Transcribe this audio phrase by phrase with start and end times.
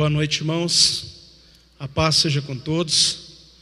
[0.00, 1.36] Boa noite, irmãos.
[1.78, 3.52] A paz seja com todos.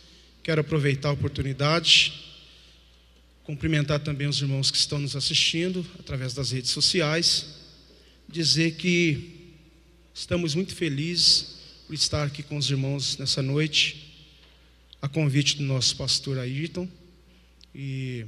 [0.40, 2.12] Quero aproveitar a oportunidade,
[3.42, 7.44] cumprimentar também os irmãos que estão nos assistindo através das redes sociais,
[8.28, 9.50] dizer que
[10.14, 11.56] estamos muito felizes
[11.88, 14.30] por estar aqui com os irmãos nessa noite,
[15.02, 16.88] a convite do nosso pastor Ayrton.
[17.74, 18.24] E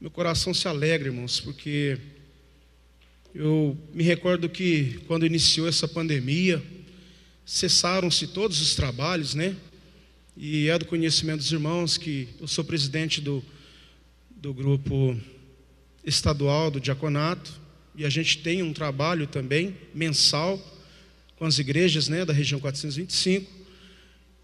[0.00, 1.98] meu coração se alegra, irmãos, porque
[3.34, 6.80] eu me recordo que quando iniciou essa pandemia,
[7.44, 9.56] cessaram-se todos os trabalhos, né?
[10.36, 13.44] E é do conhecimento dos irmãos que eu sou presidente do,
[14.30, 15.16] do grupo
[16.04, 17.60] estadual do diaconato
[17.94, 20.60] e a gente tem um trabalho também mensal
[21.36, 23.50] com as igrejas, né, da região 425.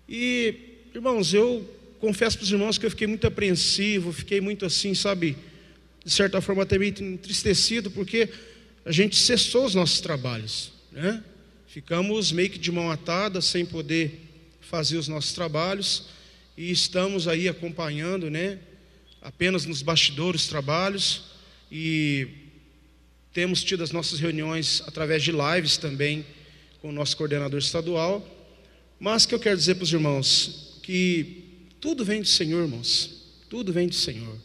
[0.08, 0.54] E,
[0.94, 1.66] irmãos, eu
[1.98, 5.36] confesso para os irmãos que eu fiquei muito apreensivo, fiquei muito assim, sabe,
[6.04, 8.28] de certa forma até meio entristecido, porque
[8.84, 11.22] a gente cessou os nossos trabalhos, né?
[11.78, 14.20] Ficamos meio que de mão atada, sem poder
[14.60, 16.06] fazer os nossos trabalhos,
[16.56, 18.58] e estamos aí acompanhando, né?
[19.22, 21.26] Apenas nos bastidores trabalhos,
[21.70, 22.26] e
[23.32, 26.26] temos tido as nossas reuniões através de lives também
[26.82, 28.26] com o nosso coordenador estadual.
[28.98, 31.44] Mas que eu quero dizer para os irmãos que
[31.80, 33.22] tudo vem do Senhor, irmãos.
[33.48, 34.36] Tudo vem do Senhor.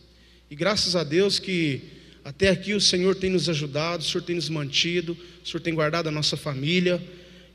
[0.52, 1.82] E graças a Deus que
[2.24, 5.74] até aqui o Senhor tem nos ajudado, o Senhor tem nos mantido, o Senhor tem
[5.74, 7.04] guardado a nossa família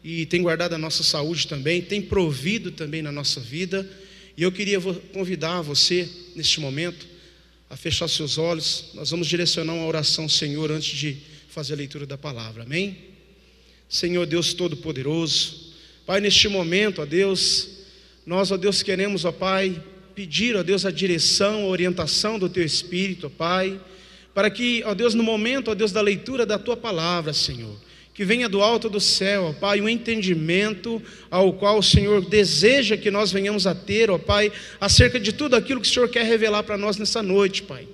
[0.09, 3.89] e tem guardado a nossa saúde também, tem provido também na nossa vida.
[4.37, 4.81] E eu queria
[5.13, 7.07] convidar você, neste momento,
[7.69, 8.87] a fechar seus olhos.
[8.95, 12.63] Nós vamos direcionar uma oração ao Senhor antes de fazer a leitura da palavra.
[12.63, 12.97] Amém?
[13.89, 15.75] Senhor Deus Todo-Poderoso,
[16.07, 17.69] Pai, neste momento, ó Deus,
[18.25, 19.83] nós, ó Deus, queremos, ó Pai,
[20.15, 23.79] pedir, ó Deus, a direção, a orientação do Teu Espírito, ó Pai
[24.39, 27.77] para que, ó Deus, no momento, ó Deus, da leitura da tua palavra, Senhor,
[28.19, 32.97] que venha do alto do céu, ó Pai, um entendimento ao qual o Senhor deseja
[32.97, 36.25] que nós venhamos a ter, ó Pai, acerca de tudo aquilo que o Senhor quer
[36.25, 37.87] revelar para nós nessa noite, Pai.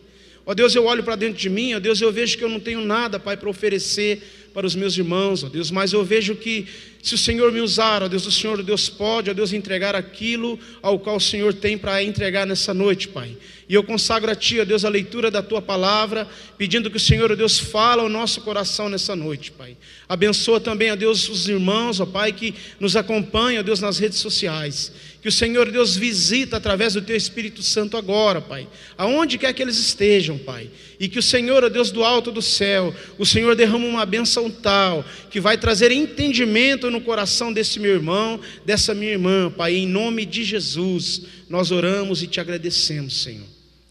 [0.47, 2.59] Ó Deus, eu olho para dentro de mim, ó Deus, eu vejo que eu não
[2.59, 4.23] tenho nada, Pai, para oferecer
[4.55, 6.67] para os meus irmãos, ó Deus, mas eu vejo que
[7.03, 10.59] se o Senhor me usar, ó Deus, o Senhor, Deus pode, ó Deus, entregar aquilo
[10.81, 13.37] ao qual o Senhor tem para entregar nessa noite, Pai.
[13.69, 17.01] E eu consagro a Ti, ó Deus, a leitura da Tua palavra, pedindo que o
[17.01, 19.77] Senhor, ó Deus, fala ao nosso coração nessa noite, Pai.
[20.09, 24.19] Abençoa também, ó Deus, os irmãos, ó Pai, que nos acompanham, ó Deus, nas redes
[24.19, 24.93] sociais.
[25.25, 29.63] Que o Senhor Deus visita através do Teu Espírito Santo agora, Pai, aonde quer que
[29.63, 30.71] eles estejam, Pai.
[31.01, 34.51] E que o Senhor, ó Deus do alto do céu, o Senhor derrama uma benção
[34.51, 39.89] tal, que vai trazer entendimento no coração desse meu irmão, dessa minha irmã, Pai, em
[39.89, 41.23] nome de Jesus.
[41.49, 43.47] Nós oramos e te agradecemos, Senhor.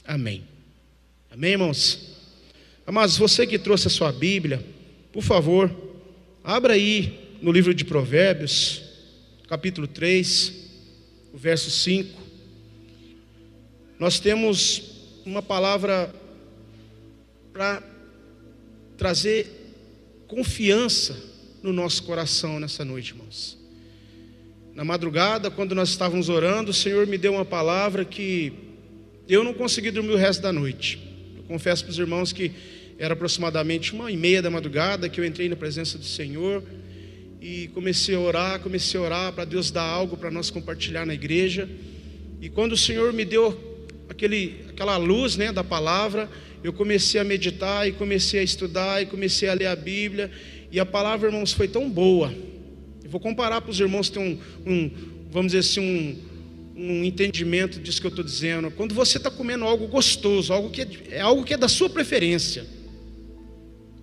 [0.06, 0.44] Amém.
[1.32, 2.12] Amém, irmãos?
[2.86, 4.64] Mas você que trouxe a sua Bíblia,
[5.12, 5.76] por favor,
[6.44, 8.84] abra aí no livro de Provérbios,
[9.48, 10.62] capítulo 3
[11.34, 12.22] o verso 5,
[13.98, 14.84] nós temos
[15.26, 16.14] uma palavra
[17.52, 17.82] para
[18.96, 19.48] trazer
[20.28, 21.18] confiança
[21.64, 23.58] no nosso coração nessa noite, irmãos.
[24.76, 28.54] Na madrugada, quando nós estávamos orando, o Senhor me deu uma palavra que
[29.28, 31.00] eu não consegui dormir o resto da noite.
[31.36, 32.52] Eu confesso para os irmãos que
[33.00, 36.64] era aproximadamente uma e meia da madrugada que eu entrei na presença do Senhor
[37.44, 41.14] e comecei a orar, comecei a orar para Deus dar algo para nós compartilhar na
[41.14, 41.70] igreja.
[42.40, 46.30] E quando o Senhor me deu aquele, aquela luz né, da palavra,
[46.64, 50.31] eu comecei a meditar e comecei a estudar e comecei a ler a Bíblia.
[50.72, 52.34] E a palavra, irmãos, foi tão boa.
[53.04, 54.90] Eu vou comparar para os irmãos ter um, um,
[55.30, 58.72] vamos dizer assim, um, um entendimento disso que eu estou dizendo.
[58.72, 61.90] Quando você está comendo algo gostoso, algo que é, é algo que é da sua
[61.90, 62.66] preferência.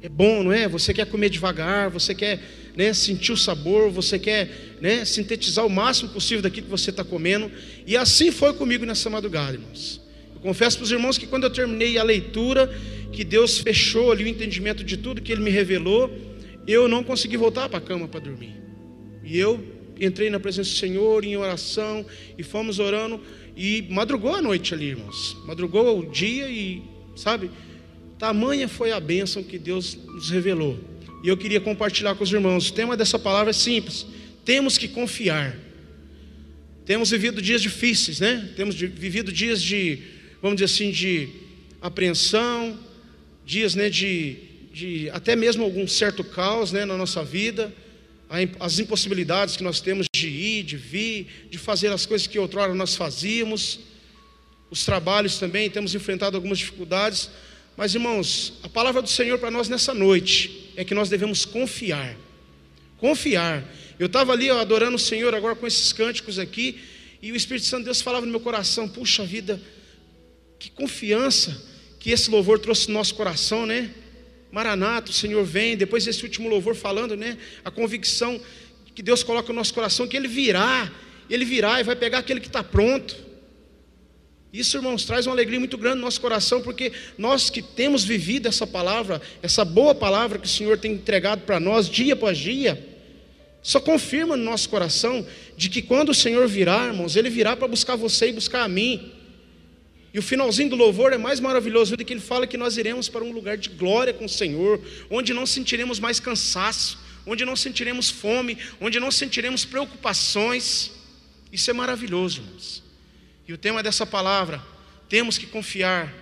[0.02, 0.68] É bom, não é?
[0.68, 5.70] Você quer comer devagar, você quer né, sentir o sabor, você quer né, sintetizar o
[5.70, 7.50] máximo possível daquilo que você está comendo.
[7.86, 10.00] E assim foi comigo nessa madrugada, irmãos.
[10.34, 12.72] Eu confesso para os irmãos que quando eu terminei a leitura,
[13.12, 16.10] que Deus fechou ali o entendimento de tudo que Ele me revelou,
[16.66, 18.54] eu não consegui voltar para a cama para dormir.
[19.24, 19.62] E eu
[20.00, 22.06] entrei na presença do Senhor em oração
[22.38, 23.20] e fomos orando
[23.56, 25.36] e madrugou a noite ali, irmãos.
[25.46, 26.82] Madrugou o dia e,
[27.14, 27.50] sabe,
[28.18, 30.78] tamanha foi a bênção que Deus nos revelou.
[31.22, 32.70] E eu queria compartilhar com os irmãos.
[32.70, 34.06] O tema dessa palavra é simples:
[34.44, 35.56] temos que confiar.
[36.86, 38.50] Temos vivido dias difíceis, né?
[38.56, 39.98] Temos vivido dias de,
[40.42, 41.28] vamos dizer assim, de
[41.80, 42.78] apreensão,
[43.44, 44.36] dias né, de,
[44.72, 47.72] de até mesmo algum certo caos né, na nossa vida,
[48.58, 52.74] as impossibilidades que nós temos de ir, de vir, de fazer as coisas que outrora
[52.74, 53.80] nós fazíamos,
[54.70, 57.30] os trabalhos também, temos enfrentado algumas dificuldades,
[57.76, 62.16] mas irmãos, a palavra do Senhor para nós nessa noite é que nós devemos confiar.
[62.98, 63.64] Confiar
[63.98, 66.80] Eu estava ali ó, adorando o Senhor agora com esses cânticos aqui,
[67.22, 69.60] e o Espírito Santo de Deus falava no meu coração: puxa vida,
[70.58, 71.68] que confiança
[71.98, 73.90] que esse louvor trouxe no nosso coração, né?
[74.50, 75.76] Maranata, o Senhor vem.
[75.76, 77.36] Depois desse último louvor falando, né?
[77.64, 78.40] A convicção
[78.94, 80.90] que Deus coloca no nosso coração que Ele virá,
[81.28, 83.29] Ele virá e vai pegar aquele que está pronto.
[84.52, 88.48] Isso, irmãos, traz uma alegria muito grande no nosso coração, porque nós que temos vivido
[88.48, 92.84] essa palavra, essa boa palavra que o Senhor tem entregado para nós dia após dia,
[93.62, 95.24] só confirma no nosso coração
[95.56, 98.68] de que quando o Senhor virá, irmãos, Ele virá para buscar você e buscar a
[98.68, 99.12] mim.
[100.12, 103.08] E o finalzinho do louvor é mais maravilhoso do que ele fala que nós iremos
[103.08, 107.54] para um lugar de glória com o Senhor, onde não sentiremos mais cansaço, onde não
[107.54, 110.90] sentiremos fome, onde não sentiremos preocupações.
[111.52, 112.89] Isso é maravilhoso, irmãos.
[113.50, 114.62] E o tema dessa palavra,
[115.08, 116.14] temos que confiar.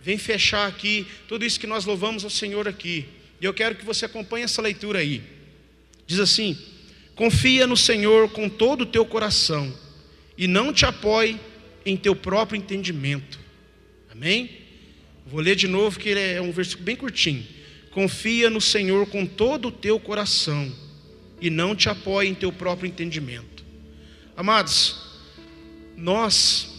[0.00, 3.06] Vem fechar aqui tudo isso que nós louvamos ao Senhor aqui.
[3.40, 5.22] E eu quero que você acompanhe essa leitura aí.
[6.04, 6.58] Diz assim:
[7.14, 9.72] Confia no Senhor com todo o teu coração
[10.36, 11.38] e não te apoie
[11.86, 13.38] em teu próprio entendimento.
[14.10, 14.50] Amém?
[15.24, 17.46] Vou ler de novo que é um versículo bem curtinho.
[17.92, 20.74] Confia no Senhor com todo o teu coração
[21.40, 23.64] e não te apoie em teu próprio entendimento.
[24.36, 25.03] Amados,
[25.96, 26.74] nós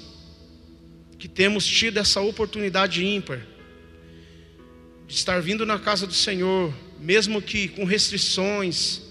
[1.17, 3.41] que temos tido essa oportunidade ímpar
[5.07, 9.01] de estar vindo na casa do Senhor, mesmo que com restrições,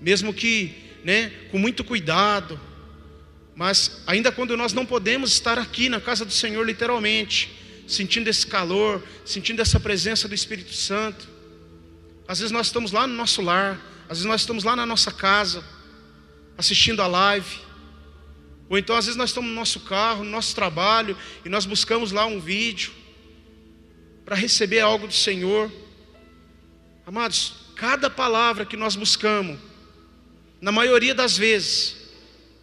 [0.00, 2.60] mesmo que né, com muito cuidado,
[3.54, 7.50] mas ainda quando nós não podemos estar aqui na casa do Senhor, literalmente,
[7.86, 11.28] sentindo esse calor, sentindo essa presença do Espírito Santo,
[12.28, 15.12] às vezes nós estamos lá no nosso lar, às vezes nós estamos lá na nossa
[15.12, 15.64] casa,
[16.58, 17.58] assistindo a live,
[18.68, 22.12] ou então às vezes nós estamos no nosso carro, no nosso trabalho, e nós buscamos
[22.12, 22.92] lá um vídeo
[24.24, 25.70] para receber algo do Senhor.
[27.06, 29.58] Amados, cada palavra que nós buscamos,
[30.60, 31.96] na maioria das vezes,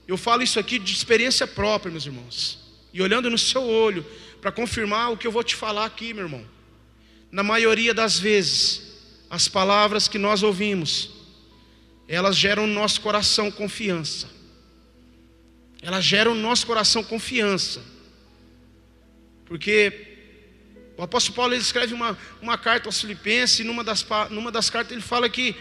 [0.08, 2.60] eu falo isso aqui de experiência própria, meus irmãos,
[2.94, 4.06] e olhando no seu olho,
[4.42, 6.46] para confirmar o que eu vou te falar aqui, meu irmão.
[7.32, 8.82] Na maioria das vezes,
[9.30, 11.12] as palavras que nós ouvimos,
[12.10, 14.33] elas geram no nosso coração confiança.
[15.84, 17.84] Elas geram no nosso coração confiança.
[19.46, 20.16] Porque
[20.98, 24.94] o apóstolo Paulo escreve uma, uma carta aos Filipenses, e numa das, numa das cartas
[24.94, 25.56] ele fala que,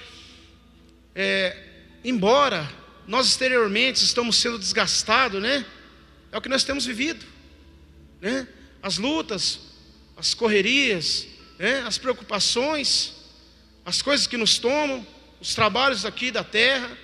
[1.15, 1.57] é,
[2.05, 2.71] embora
[3.07, 5.67] nós exteriormente estamos sendo desgastados, né?
[6.31, 7.27] É o que nós temos vivido,
[8.21, 8.47] né?
[8.81, 9.59] As lutas,
[10.17, 11.27] as correrias,
[11.59, 11.83] né?
[11.87, 13.13] as preocupações,
[13.85, 15.05] as coisas que nos tomam,
[15.41, 16.97] os trabalhos aqui da terra,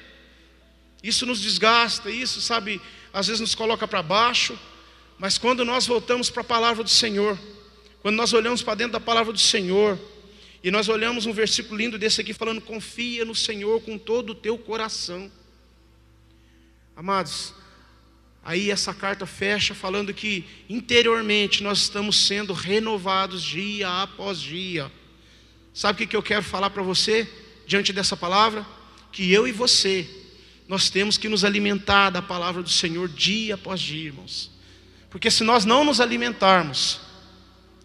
[1.03, 2.81] isso nos desgasta, isso, sabe,
[3.19, 4.57] às vezes nos coloca para baixo,
[5.19, 7.37] mas quando nós voltamos para a palavra do Senhor,
[8.01, 9.99] quando nós olhamos para dentro da palavra do Senhor,
[10.63, 14.35] e nós olhamos um versículo lindo desse aqui falando: confia no Senhor com todo o
[14.37, 15.29] teu coração.
[16.95, 17.53] Amados,
[18.45, 24.93] aí essa carta fecha falando que interiormente nós estamos sendo renovados dia após dia.
[25.75, 27.29] Sabe o que eu quero falar para você
[27.67, 28.65] diante dessa palavra?
[29.11, 30.09] Que eu e você,
[30.69, 34.51] nós temos que nos alimentar da palavra do Senhor dia após dia, irmãos.
[35.09, 37.01] Porque se nós não nos alimentarmos,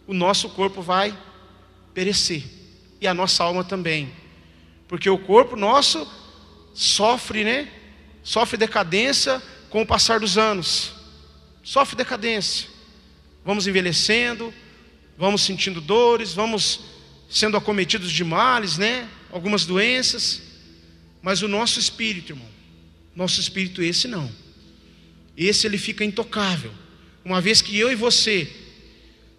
[0.06, 1.18] o nosso corpo vai
[1.94, 2.44] perecer
[3.00, 4.12] e a nossa alma também.
[4.86, 6.06] Porque o corpo nosso
[6.74, 7.72] sofre, né?
[8.22, 10.94] sofre decadência com o passar dos anos.
[11.64, 12.68] Sofre decadência.
[13.46, 14.54] Vamos envelhecendo,
[15.18, 16.82] vamos sentindo dores, vamos
[17.30, 19.10] sendo acometidos de males, né?
[19.32, 20.42] Algumas doenças.
[21.22, 22.53] Mas o nosso espírito, irmão,
[23.16, 24.32] nosso espírito esse não.
[25.38, 26.74] Esse ele fica intocável.
[27.24, 28.48] Uma vez que eu e você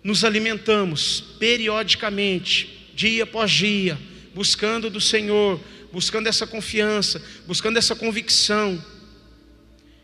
[0.03, 3.99] nos alimentamos periodicamente, dia após dia,
[4.35, 5.61] buscando do Senhor,
[5.93, 8.83] buscando essa confiança, buscando essa convicção.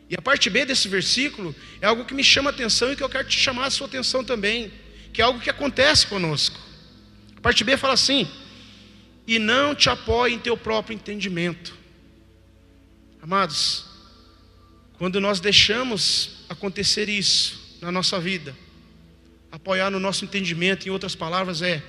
[0.08, 3.02] E a parte B desse versículo é algo que me chama a atenção e que
[3.02, 4.70] eu quero te chamar a sua atenção também,
[5.12, 6.58] que é algo que acontece conosco.
[7.36, 8.28] A parte B fala assim:
[9.26, 11.79] e não te apoie em teu próprio entendimento.
[13.22, 13.84] Amados,
[14.96, 18.56] quando nós deixamos acontecer isso na nossa vida,
[19.52, 21.82] apoiar no nosso entendimento, em outras palavras, é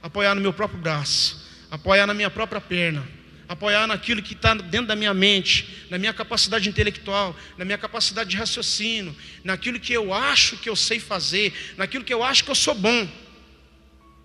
[0.00, 3.06] apoiar no meu próprio braço, apoiar na minha própria perna,
[3.48, 8.30] apoiar naquilo que está dentro da minha mente, na minha capacidade intelectual, na minha capacidade
[8.30, 12.50] de raciocínio, naquilo que eu acho que eu sei fazer, naquilo que eu acho que
[12.50, 13.08] eu sou bom.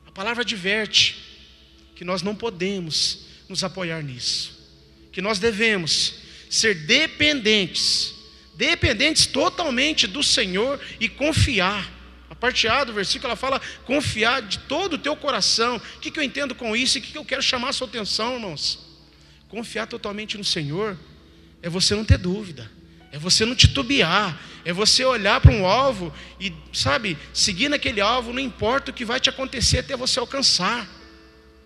[0.05, 1.17] A palavra adverte
[1.95, 4.59] que nós não podemos nos apoiar nisso,
[5.11, 6.20] que nós devemos
[6.51, 8.13] ser dependentes,
[8.55, 11.89] dependentes totalmente do Senhor e confiar.
[12.29, 15.77] A parte A do versículo ela fala confiar de todo o teu coração.
[15.77, 17.73] O que, que eu entendo com isso e o que, que eu quero chamar a
[17.73, 18.79] sua atenção, irmãos?
[19.47, 20.97] Confiar totalmente no Senhor
[21.61, 22.69] é você não ter dúvida,
[23.13, 28.33] é você não titubear, é você olhar para um alvo e, sabe, seguir naquele alvo,
[28.33, 30.85] não importa o que vai te acontecer até você alcançar,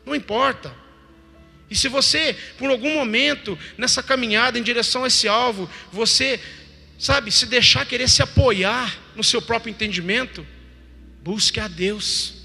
[0.06, 0.85] não importa.
[1.76, 6.40] E se você, por algum momento, nessa caminhada em direção a esse alvo, você,
[6.98, 10.48] sabe, se deixar querer se apoiar no seu próprio entendimento,
[11.22, 12.36] busque a Deus,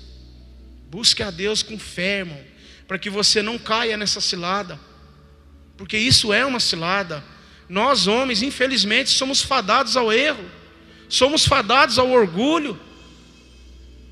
[0.91, 2.45] busque a Deus com fé, irmão,
[2.89, 4.81] para que você não caia nessa cilada,
[5.77, 7.23] porque isso é uma cilada.
[7.69, 10.45] Nós, homens, infelizmente, somos fadados ao erro,
[11.09, 12.77] somos fadados ao orgulho.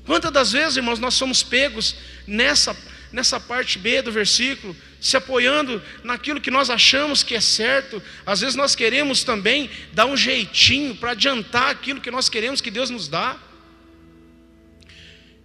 [0.05, 2.73] Quantas das vezes, irmãos, nós somos pegos nessa,
[3.11, 8.01] nessa parte B do versículo, se apoiando naquilo que nós achamos que é certo.
[8.25, 12.69] Às vezes nós queremos também dar um jeitinho para adiantar aquilo que nós queremos que
[12.69, 13.37] Deus nos dá.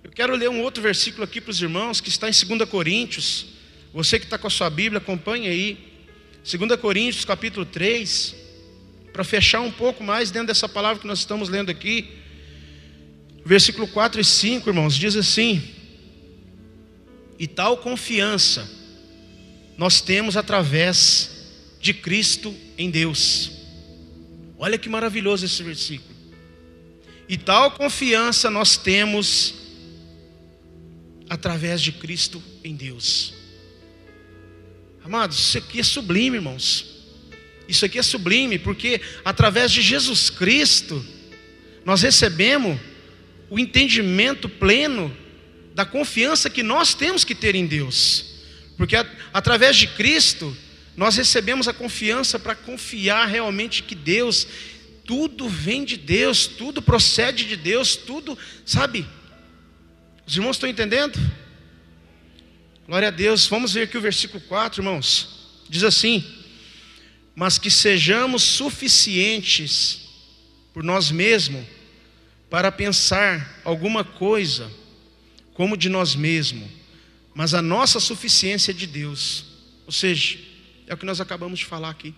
[0.02, 3.46] Eu quero ler um outro versículo aqui para os irmãos, que está em 2 Coríntios.
[3.92, 5.92] Você que está com a sua Bíblia, acompanhe aí.
[6.44, 8.34] 2 Coríntios capítulo 3,
[9.12, 12.18] para fechar um pouco mais dentro dessa palavra que nós estamos lendo aqui.
[13.46, 15.62] Versículo 4 e 5, irmãos, diz assim:
[17.38, 18.83] E tal confiança
[19.76, 21.30] nós temos através
[21.80, 23.50] de Cristo em Deus.
[24.58, 26.14] Olha que maravilhoso esse versículo.
[27.28, 29.54] E tal confiança nós temos
[31.28, 33.34] através de Cristo em Deus.
[35.04, 36.94] Amados, isso aqui é sublime, irmãos.
[37.68, 41.04] Isso aqui é sublime, porque através de Jesus Cristo,
[41.84, 42.78] nós recebemos
[43.50, 45.14] o entendimento pleno
[45.74, 48.33] da confiança que nós temos que ter em Deus.
[48.76, 48.96] Porque
[49.32, 50.56] através de Cristo,
[50.96, 54.46] nós recebemos a confiança para confiar realmente que Deus,
[55.04, 59.06] tudo vem de Deus, tudo procede de Deus, tudo, sabe?
[60.26, 61.18] Os irmãos estão entendendo?
[62.86, 63.46] Glória a Deus.
[63.46, 65.62] Vamos ver aqui o versículo 4, irmãos.
[65.68, 66.24] Diz assim:
[67.34, 70.00] Mas que sejamos suficientes
[70.72, 71.64] por nós mesmos
[72.50, 74.70] para pensar alguma coisa
[75.54, 76.68] como de nós mesmos,
[77.34, 79.44] mas a nossa suficiência é de Deus.
[79.86, 80.38] Ou seja,
[80.86, 82.14] é o que nós acabamos de falar aqui.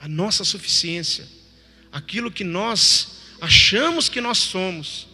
[0.00, 1.28] A nossa suficiência,
[1.92, 5.06] aquilo que nós achamos que nós somos,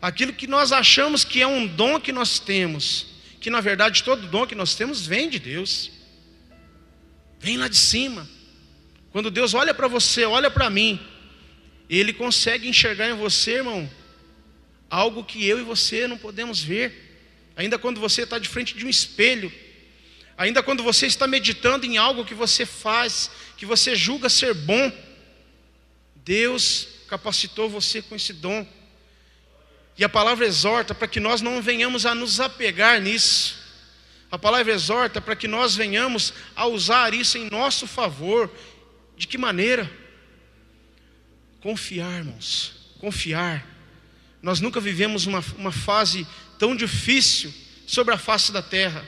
[0.00, 3.06] aquilo que nós achamos que é um dom que nós temos,
[3.40, 5.90] que na verdade todo dom que nós temos vem de Deus,
[7.40, 8.28] vem lá de cima.
[9.10, 11.00] Quando Deus olha para você, olha para mim,
[11.88, 13.88] Ele consegue enxergar em você, irmão,
[14.90, 17.03] algo que eu e você não podemos ver.
[17.56, 19.52] Ainda quando você está de frente de um espelho,
[20.36, 24.92] ainda quando você está meditando em algo que você faz, que você julga ser bom,
[26.16, 28.66] Deus capacitou você com esse dom.
[29.96, 33.62] E a palavra exorta para que nós não venhamos a nos apegar nisso.
[34.30, 38.50] A palavra exorta para que nós venhamos a usar isso em nosso favor.
[39.16, 39.88] De que maneira?
[41.60, 42.72] Confiar, irmãos.
[42.98, 43.64] Confiar.
[44.42, 46.26] Nós nunca vivemos uma, uma fase
[46.58, 47.52] tão difícil
[47.86, 49.04] sobre a face da terra.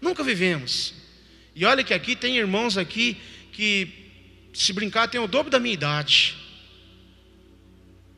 [0.00, 0.94] Nunca vivemos.
[1.54, 3.16] E olha que aqui tem irmãos aqui
[3.52, 3.88] que,
[4.54, 6.36] se brincar, tem o dobro da minha idade.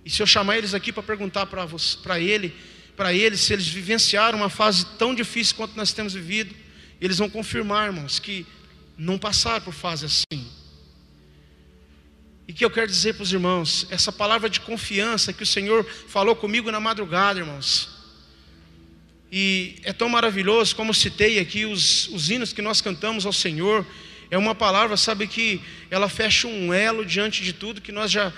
[0.05, 2.55] E se eu chamar eles aqui para perguntar para ele,
[2.97, 6.55] para eles se eles vivenciaram uma fase tão difícil quanto nós temos vivido,
[7.01, 8.47] eles vão confirmar, irmãos, que
[8.97, 10.47] não passaram por fase assim.
[12.47, 15.85] E que eu quero dizer para os irmãos, essa palavra de confiança que o Senhor
[16.09, 17.94] falou comigo na madrugada, irmãos.
[19.37, 23.85] E é tão maravilhoso, como citei aqui, os, os hinos que nós cantamos ao Senhor.
[24.31, 25.61] É uma palavra, sabe, que
[25.91, 28.33] ela fecha um elo diante de tudo que nós já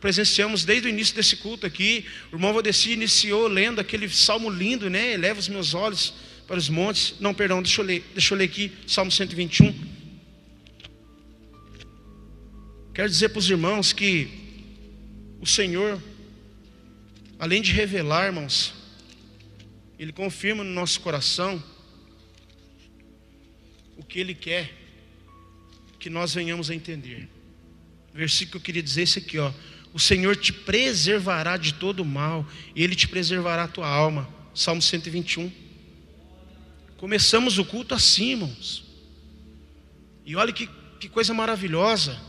[0.00, 2.06] presenciamos desde o início desse culto aqui.
[2.32, 5.12] O irmão Valdeci iniciou lendo aquele salmo lindo, né?
[5.12, 6.14] Eleva os meus olhos
[6.46, 7.16] para os montes.
[7.20, 9.74] Não, perdão, deixa eu ler, deixa eu ler aqui, Salmo 121.
[12.94, 14.30] Quero dizer para os irmãos que
[15.42, 16.02] o Senhor,
[17.38, 18.77] além de revelar, irmãos,
[19.98, 21.62] Ele confirma no nosso coração
[23.96, 24.72] o que Ele quer
[25.98, 27.28] que nós venhamos a entender.
[28.14, 29.52] O versículo que eu queria dizer é esse aqui, ó.
[29.92, 34.28] O Senhor te preservará de todo mal, e Ele te preservará a tua alma.
[34.54, 35.50] Salmo 121.
[36.96, 38.84] Começamos o culto assim, irmãos.
[40.24, 40.68] E olha que,
[41.00, 42.20] que coisa maravilhosa.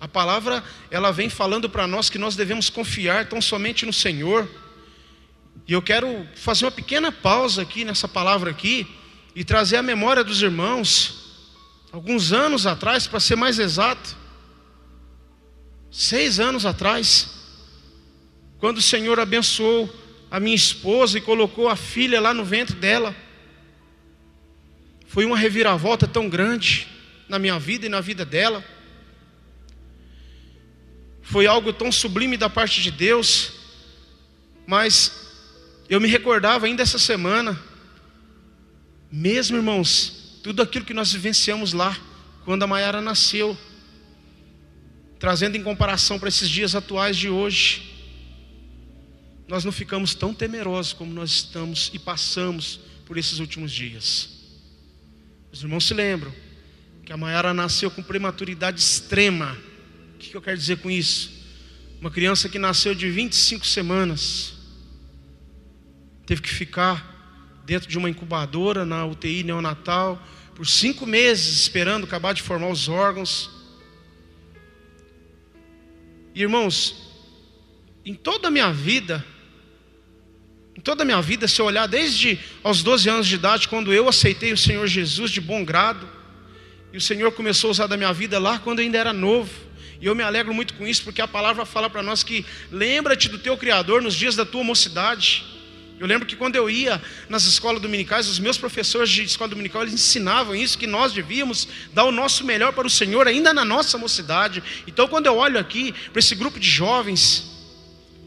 [0.00, 4.48] A palavra, ela vem falando para nós que nós devemos confiar tão somente no Senhor.
[5.64, 8.86] E eu quero fazer uma pequena pausa aqui nessa palavra aqui
[9.34, 11.46] e trazer a memória dos irmãos,
[11.92, 14.16] alguns anos atrás, para ser mais exato
[15.90, 17.30] seis anos atrás,
[18.58, 19.88] quando o Senhor abençoou
[20.30, 23.16] a minha esposa e colocou a filha lá no ventre dela.
[25.06, 26.86] Foi uma reviravolta tão grande
[27.28, 28.62] na minha vida e na vida dela.
[31.22, 33.52] foi algo tão sublime da parte de Deus,
[34.64, 35.25] mas
[35.88, 37.60] eu me recordava ainda essa semana,
[39.10, 41.96] mesmo irmãos, tudo aquilo que nós vivenciamos lá,
[42.44, 43.56] quando a Maiara nasceu,
[45.18, 47.94] trazendo em comparação para esses dias atuais de hoje,
[49.48, 54.28] nós não ficamos tão temerosos como nós estamos e passamos por esses últimos dias.
[55.52, 56.34] Os irmãos se lembram
[57.04, 59.56] que a Maiara nasceu com prematuridade extrema.
[60.14, 61.30] O que eu quero dizer com isso?
[62.00, 64.54] Uma criança que nasceu de 25 semanas,
[66.26, 67.14] teve que ficar
[67.64, 70.20] dentro de uma incubadora na UTI neonatal
[70.54, 73.50] por cinco meses esperando acabar de formar os órgãos.
[76.34, 77.12] Irmãos,
[78.04, 79.24] em toda a minha vida,
[80.74, 83.92] em toda a minha vida, se eu olhar desde aos 12 anos de idade, quando
[83.92, 86.08] eu aceitei o Senhor Jesus de bom grado,
[86.92, 89.50] e o Senhor começou a usar da minha vida lá quando eu ainda era novo.
[90.00, 93.28] E eu me alegro muito com isso, porque a palavra fala para nós que lembra-te
[93.28, 95.44] do teu Criador nos dias da tua mocidade.
[95.98, 99.82] Eu lembro que quando eu ia nas escolas dominicais, os meus professores de escola dominical
[99.82, 103.64] eles ensinavam isso, que nós devíamos dar o nosso melhor para o Senhor, ainda na
[103.64, 104.62] nossa mocidade.
[104.86, 107.50] Então, quando eu olho aqui para esse grupo de jovens,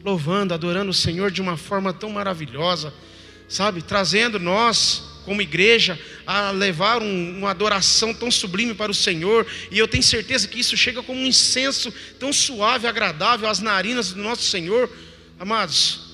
[0.04, 2.92] louvando, adorando o Senhor de uma forma tão maravilhosa,
[3.48, 3.84] sabe?
[3.84, 9.78] Trazendo nós, como igreja, a levar um, uma adoração tão sublime para o Senhor, e
[9.78, 14.24] eu tenho certeza que isso chega como um incenso tão suave, agradável às narinas do
[14.24, 14.90] nosso Senhor,
[15.40, 16.09] amados.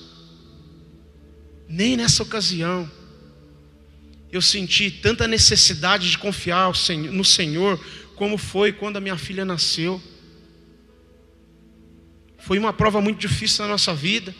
[1.68, 2.90] Nem nessa ocasião
[4.30, 6.72] eu senti tanta necessidade de confiar
[7.10, 7.82] no Senhor,
[8.14, 10.02] como foi quando a minha filha nasceu.
[12.38, 14.34] Foi uma prova muito difícil na nossa vida.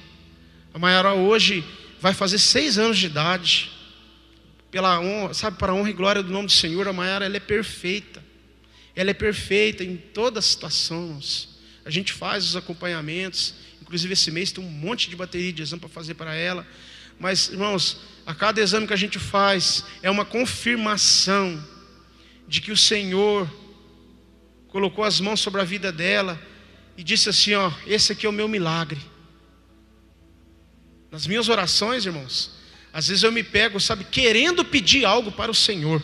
[0.72, 1.64] A Maiara hoje
[2.00, 3.72] vai fazer seis anos de idade.
[4.70, 7.36] Pela honra, sabe, para a honra e glória do nome do Senhor, a Maiara ela
[7.36, 8.22] é perfeita.
[8.94, 11.48] Ela é perfeita em todas as situações.
[11.84, 13.54] A gente faz os acompanhamentos.
[13.80, 16.66] Inclusive esse mês tem um monte de bateria de exame para fazer para ela.
[17.18, 21.62] Mas, irmãos, a cada exame que a gente faz é uma confirmação
[22.48, 23.50] de que o Senhor
[24.68, 26.40] colocou as mãos sobre a vida dela
[26.96, 29.00] e disse assim: Ó, esse aqui é o meu milagre.
[31.10, 32.50] Nas minhas orações, irmãos,
[32.92, 36.02] às vezes eu me pego, sabe, querendo pedir algo para o Senhor,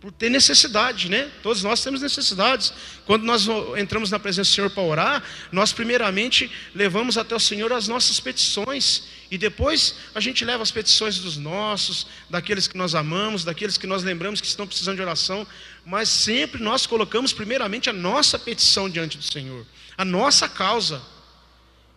[0.00, 1.30] por ter necessidade, né?
[1.42, 2.72] Todos nós temos necessidades.
[3.04, 3.46] Quando nós
[3.76, 5.22] entramos na presença do Senhor para orar,
[5.52, 10.70] nós primeiramente levamos até o Senhor as nossas petições, e depois a gente leva as
[10.70, 15.02] petições dos nossos, daqueles que nós amamos, daqueles que nós lembramos que estão precisando de
[15.02, 15.46] oração,
[15.84, 21.02] mas sempre nós colocamos primeiramente a nossa petição diante do Senhor, a nossa causa.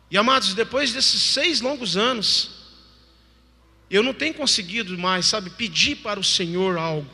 [0.10, 2.52] E amados, depois desses seis longos anos,
[3.90, 7.10] eu não tenho conseguido mais, sabe, pedir para o Senhor algo.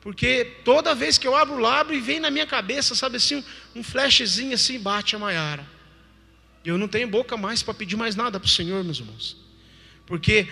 [0.00, 3.44] Porque toda vez que eu abro o lábio e vem na minha cabeça, sabe assim,
[3.76, 5.77] um flashzinho assim bate a Maiara.
[6.64, 9.36] Eu não tenho boca mais para pedir mais nada para o Senhor, meus irmãos.
[10.06, 10.48] Porque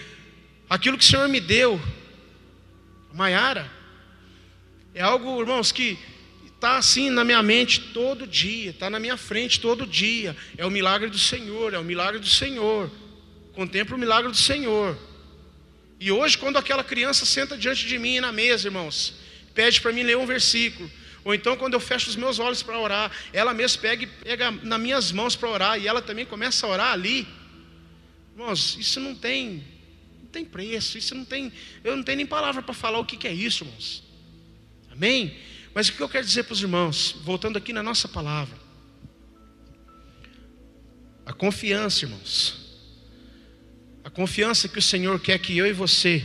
[0.68, 1.80] aquilo que o Senhor me deu,
[3.12, 3.70] Maiara,
[4.94, 5.98] é algo, irmãos, que
[6.54, 10.36] está assim na minha mente todo dia, está na minha frente todo dia.
[10.56, 12.90] É o milagre do Senhor, é o milagre do Senhor.
[13.52, 14.98] Contempla o milagre do Senhor.
[15.98, 19.14] E hoje, quando aquela criança senta diante de mim na mesa, irmãos,
[19.54, 20.90] pede para mim ler um versículo.
[21.26, 24.48] Ou então, quando eu fecho os meus olhos para orar, ela mesmo pega e pega
[24.48, 27.26] nas minhas mãos para orar, e ela também começa a orar ali.
[28.32, 29.64] Irmãos, isso não tem,
[30.22, 33.16] não tem preço, isso não tem, eu não tenho nem palavra para falar o que,
[33.16, 34.04] que é isso, irmãos.
[34.88, 35.36] Amém?
[35.74, 38.56] Mas o que eu quero dizer para os irmãos, voltando aqui na nossa palavra,
[41.26, 42.78] a confiança, irmãos,
[44.04, 46.22] a confiança que o Senhor quer que eu e você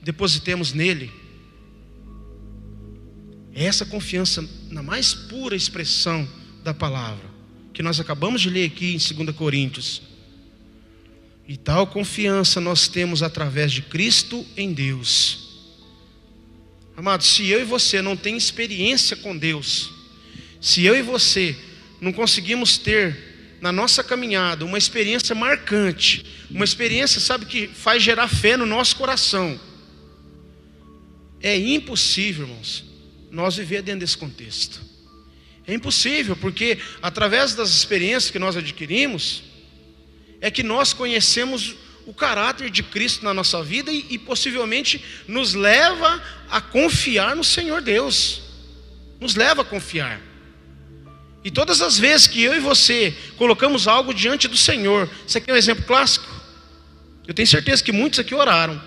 [0.00, 1.21] depositemos nele,
[3.54, 6.28] é essa confiança na mais pura expressão
[6.62, 7.24] da palavra,
[7.72, 10.02] que nós acabamos de ler aqui em 2 Coríntios.
[11.46, 15.42] E tal confiança nós temos através de Cristo em Deus
[16.96, 19.90] Amados, se eu e você não tem experiência com Deus,
[20.60, 21.56] se eu e você
[22.00, 28.28] não conseguimos ter na nossa caminhada uma experiência marcante, uma experiência, sabe, que faz gerar
[28.28, 29.58] fé no nosso coração,
[31.40, 32.84] é impossível, irmãos,
[33.32, 34.80] nós viver dentro desse contexto.
[35.66, 39.42] É impossível, porque através das experiências que nós adquirimos,
[40.40, 45.54] é que nós conhecemos o caráter de Cristo na nossa vida e, e, possivelmente nos
[45.54, 48.42] leva a confiar no Senhor Deus.
[49.20, 50.20] Nos leva a confiar.
[51.44, 55.50] E todas as vezes que eu e você colocamos algo diante do Senhor, isso aqui
[55.50, 56.26] é um exemplo clássico.
[57.26, 58.80] Eu tenho certeza que muitos aqui oraram.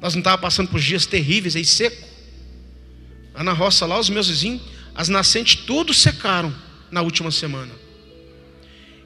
[0.00, 2.11] Nós não estávamos passando por dias terríveis aí seco.
[3.34, 4.62] Lá na roça, lá os meus vizinhos,
[4.94, 6.54] as nascentes tudo secaram.
[6.92, 7.72] na última semana.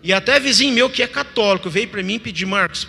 [0.02, 2.88] E até vizinho meu que é católico veio para mim pedir, Marcos,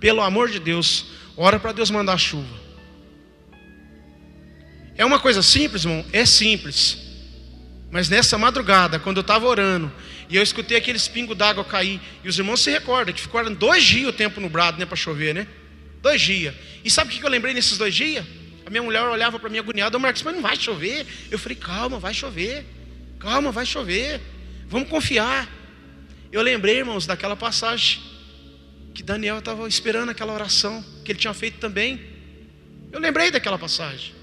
[0.00, 1.06] pelo amor de Deus,
[1.36, 2.64] ora para Deus mandar chuva.
[4.96, 6.04] É uma coisa simples, irmão?
[6.12, 6.98] É simples.
[7.90, 9.90] Mas nessa madrugada, quando eu estava orando,
[10.28, 13.84] e eu escutei aqueles pingos d'água cair, e os irmãos se recordam que ficaram dois
[13.84, 15.46] dias o tempo nublado, né, para chover, né?
[16.02, 16.54] Dois dias.
[16.84, 18.24] E sabe o que eu lembrei nesses dois dias?
[18.66, 21.06] A minha mulher olhava para mim agoniada, Marcos, mas não vai chover.
[21.30, 22.64] Eu falei, calma, vai chover.
[23.18, 24.20] Calma, vai chover.
[24.68, 25.48] Vamos confiar.
[26.32, 28.00] Eu lembrei, irmãos, daquela passagem
[28.94, 32.00] que Daniel estava esperando aquela oração que ele tinha feito também.
[32.90, 34.14] Eu lembrei daquela passagem.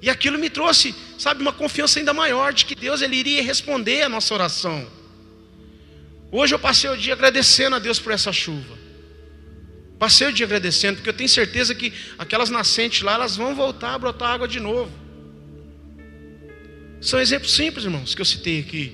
[0.00, 4.02] E aquilo me trouxe, sabe, uma confiança ainda maior de que Deus ele iria responder
[4.02, 4.88] a nossa oração.
[6.30, 8.85] Hoje eu passei o dia agradecendo a Deus por essa chuva.
[9.98, 13.94] Passei o dia agradecendo, porque eu tenho certeza que aquelas nascentes lá, elas vão voltar
[13.94, 14.92] a brotar água de novo.
[17.00, 18.92] São exemplos simples, irmãos, que eu citei aqui.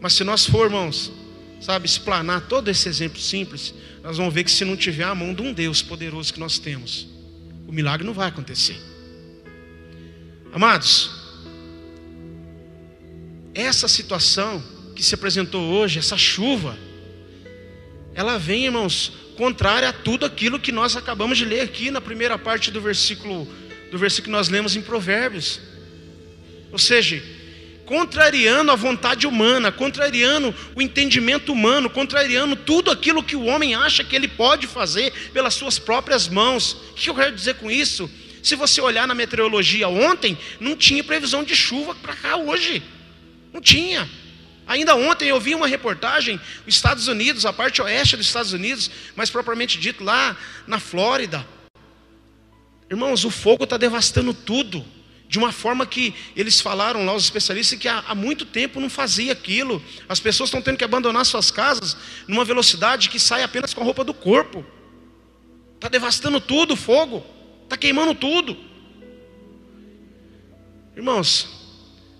[0.00, 1.12] Mas se nós formos,
[1.60, 5.34] sabe, explanar todo esse exemplo simples, nós vamos ver que se não tiver a mão
[5.34, 7.06] de um Deus poderoso que nós temos,
[7.66, 8.76] o milagre não vai acontecer.
[10.52, 11.10] Amados,
[13.54, 14.62] essa situação
[14.96, 16.78] que se apresentou hoje, essa chuva,
[18.18, 22.36] ela vem, irmãos, contrária a tudo aquilo que nós acabamos de ler aqui na primeira
[22.36, 23.46] parte do versículo
[23.92, 25.60] do versículo que nós lemos em Provérbios.
[26.72, 27.22] Ou seja,
[27.86, 34.02] contrariando a vontade humana, contrariando o entendimento humano, contrariando tudo aquilo que o homem acha
[34.02, 36.72] que ele pode fazer pelas suas próprias mãos.
[36.72, 38.10] O que eu quero dizer com isso?
[38.42, 42.82] Se você olhar na meteorologia ontem, não tinha previsão de chuva para cá hoje.
[43.52, 44.10] Não tinha.
[44.68, 48.90] Ainda ontem eu vi uma reportagem, os Estados Unidos, a parte oeste dos Estados Unidos,
[49.16, 51.44] mais propriamente dito lá na Flórida.
[52.90, 54.84] Irmãos, o fogo está devastando tudo,
[55.26, 58.90] de uma forma que eles falaram lá, os especialistas, que há, há muito tempo não
[58.90, 59.82] fazia aquilo.
[60.06, 63.84] As pessoas estão tendo que abandonar suas casas numa velocidade que sai apenas com a
[63.84, 64.64] roupa do corpo.
[65.76, 67.24] Está devastando tudo o fogo,
[67.64, 68.54] está queimando tudo.
[70.94, 71.48] Irmãos,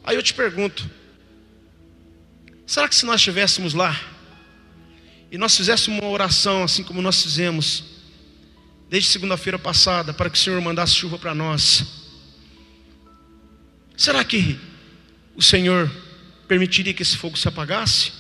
[0.03, 0.89] aí eu te pergunto,
[2.69, 3.99] Será que se nós estivéssemos lá
[5.31, 7.83] e nós fizéssemos uma oração assim como nós fizemos
[8.91, 11.83] desde segunda-feira passada para que o Senhor mandasse chuva para nós,
[13.97, 14.61] será que
[15.35, 15.91] o Senhor
[16.47, 18.13] permitiria que esse fogo se apagasse?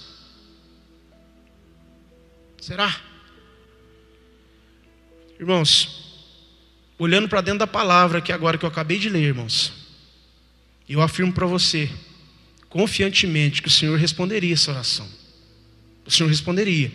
[2.59, 2.99] Será?
[5.39, 6.25] Irmãos,
[6.99, 9.75] olhando para dentro da palavra que agora que eu acabei de ler, irmãos,
[10.89, 11.91] eu afirmo para você
[12.69, 15.09] confiantemente que o Senhor responderia essa oração.
[16.05, 16.91] O Senhor responderia.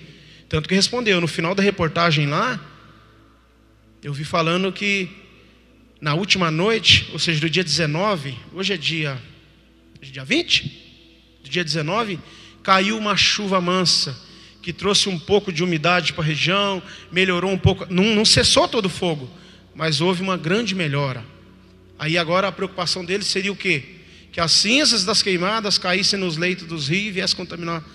[0.49, 1.19] Tanto que respondeu.
[1.19, 2.59] No final da reportagem lá,
[4.03, 5.09] eu vi falando que
[5.99, 9.21] na última noite, ou seja, do dia 19, hoje é dia,
[10.01, 10.63] hoje é dia 20?
[11.43, 12.19] Do dia 19,
[12.61, 14.15] caiu uma chuva mansa
[14.61, 16.81] que trouxe um pouco de umidade para a região,
[17.11, 19.29] melhorou um pouco, não, não cessou todo o fogo,
[19.75, 21.23] mas houve uma grande melhora.
[21.99, 24.02] Aí agora a preocupação deles seria o quê?
[24.33, 27.85] Que as cinzas das queimadas caíssem nos leitos dos rios e viessem contaminar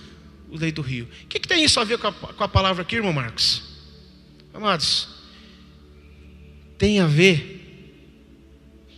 [0.48, 1.08] o leito do rio.
[1.24, 3.64] O que, que tem isso a ver com a, com a palavra aqui, irmão Marcos?
[4.54, 5.08] Amados,
[6.78, 7.56] tem a ver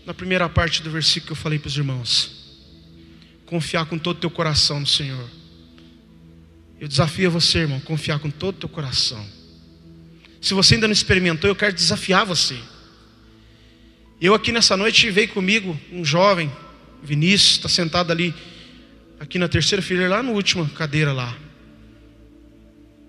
[0.05, 2.59] na primeira parte do versículo que eu falei para os irmãos.
[3.47, 5.29] Confiar com todo o teu coração no Senhor.
[6.79, 9.27] Eu desafio você, irmão, confiar com todo o teu coração.
[10.43, 12.59] Se você ainda não experimentou, eu quero desafiar você.
[14.21, 16.53] Eu aqui nessa noite veio comigo um jovem
[17.03, 18.35] Vinícius está sentado ali,
[19.19, 21.37] aqui na terceira fileira, lá na última cadeira lá.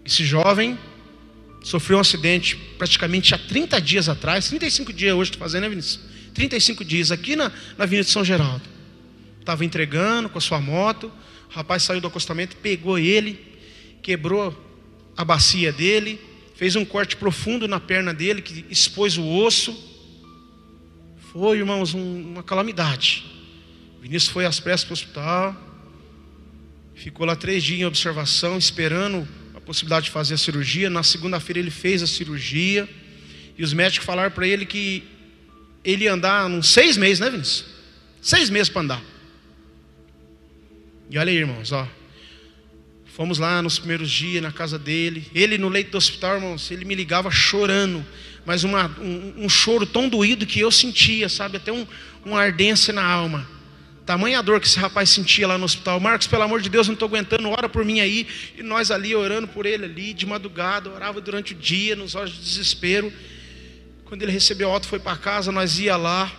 [0.05, 0.77] Esse jovem
[1.63, 5.99] sofreu um acidente praticamente há 30 dias atrás, 35 dias hoje estou fazendo, né Vinícius?
[6.33, 8.63] 35 dias aqui na, na Avenida de São Geraldo.
[9.39, 11.11] Estava entregando com a sua moto,
[11.49, 13.39] o rapaz saiu do acostamento, pegou ele,
[14.01, 14.55] quebrou
[15.15, 16.19] a bacia dele,
[16.55, 19.75] fez um corte profundo na perna dele, que expôs o osso.
[21.31, 23.25] Foi, irmãos, um, uma calamidade.
[24.01, 25.67] Vinícius foi às pressas para o hospital,
[26.95, 30.89] ficou lá três dias em observação, esperando a possibilidade de fazer a cirurgia.
[30.89, 32.89] Na segunda-feira ele fez a cirurgia,
[33.55, 35.03] e os médicos falaram para ele que
[35.83, 37.65] ele ia andar uns seis meses, né, Vinícius?
[38.19, 39.03] Seis meses para andar.
[41.07, 41.87] E olha aí, irmãos, ó.
[43.05, 45.27] Fomos lá nos primeiros dias na casa dele.
[45.35, 48.03] Ele no leito do hospital, irmãos, ele me ligava chorando,
[48.47, 51.57] mas uma, um, um choro tão doído que eu sentia, sabe?
[51.57, 51.85] Até um,
[52.25, 53.60] uma ardência na alma.
[54.11, 55.97] Tamanha dor que esse rapaz sentia lá no hospital.
[55.97, 58.27] Marcos, pelo amor de Deus, não estou aguentando, ora por mim aí.
[58.57, 62.31] E nós ali orando por ele ali, de madrugada, orava durante o dia, nos horas
[62.31, 63.13] de desespero.
[64.03, 66.29] Quando ele recebeu a alta, foi para casa, nós ia lá.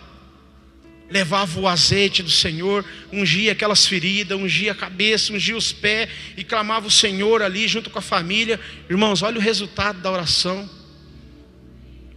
[1.09, 6.45] levava o azeite do Senhor, ungia aquelas feridas, ungia a cabeça, ungia os pés e
[6.45, 8.61] clamava o Senhor ali junto com a família.
[8.91, 10.69] Irmãos, olha o resultado da oração.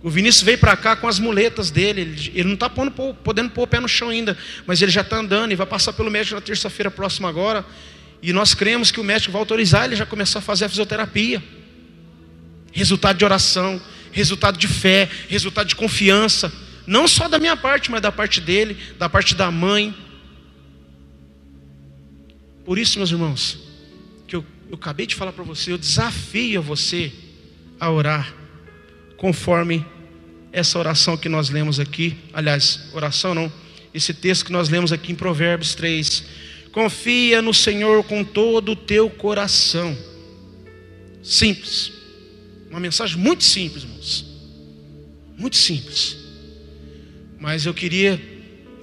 [0.06, 2.02] O Vinícius veio para cá com as muletas dele.
[2.36, 4.38] Ele, não está podendo pôr o pé no chão ainda,
[4.68, 7.66] mas ele já está andando e vai passar pelo médico na terça-feira próxima agora.
[8.22, 11.44] E nós cremos que o médico vai autorizar ele já começar a fazer a fisioterapia.
[12.72, 16.54] Resultado de oração, resultado de fé, resultado de confiança.
[16.86, 19.92] Não só da minha parte, mas da parte dele, da parte da mãe.
[22.64, 23.58] Por isso, meus irmãos,
[24.28, 27.12] que eu, eu acabei de falar para você, eu desafio você
[27.80, 28.46] a orar
[29.18, 29.84] conforme
[30.56, 33.52] essa oração que nós lemos aqui, aliás, oração não,
[33.94, 36.24] esse texto que nós lemos aqui em Provérbios 3.
[36.72, 39.98] Confia no Senhor com todo o teu coração.
[41.22, 41.92] Simples.
[42.70, 44.26] Uma mensagem muito simples, irmãos.
[45.38, 46.16] Muito simples.
[47.38, 48.22] Mas eu queria,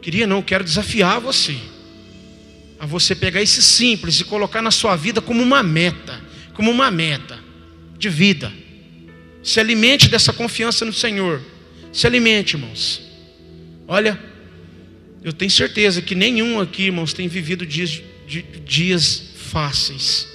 [0.02, 1.56] queria não, quero desafiar você.
[2.78, 6.20] A você pegar esse simples e colocar na sua vida como uma meta,
[6.52, 7.38] como uma meta
[7.98, 8.52] de vida.
[9.42, 11.51] Se alimente dessa confiança no Senhor.
[11.92, 13.02] Se alimente, irmãos.
[13.86, 14.18] Olha,
[15.22, 18.02] eu tenho certeza que nenhum aqui, irmãos, tem vivido dias,
[18.64, 20.26] dias fáceis.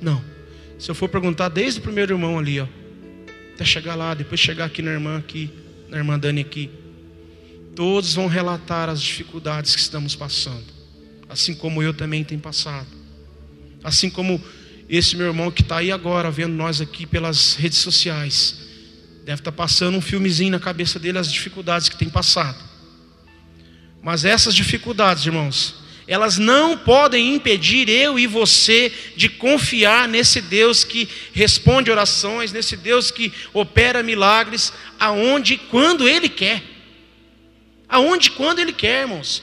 [0.00, 0.24] Não.
[0.78, 2.66] Se eu for perguntar desde o primeiro irmão ali, ó,
[3.54, 5.50] até chegar lá, depois chegar aqui na irmã aqui,
[5.88, 6.70] na irmã Dani aqui,
[7.76, 10.64] todos vão relatar as dificuldades que estamos passando,
[11.28, 12.88] assim como eu também tenho passado,
[13.84, 14.42] assim como
[14.88, 18.61] esse meu irmão que está aí agora vendo nós aqui pelas redes sociais,
[19.24, 22.58] Deve estar passando um filmezinho na cabeça dele as dificuldades que tem passado.
[24.02, 30.82] Mas essas dificuldades, irmãos, elas não podem impedir eu e você de confiar nesse Deus
[30.82, 36.62] que responde orações, nesse Deus que opera milagres, aonde e quando Ele quer.
[37.88, 39.42] Aonde e quando Ele quer, irmãos.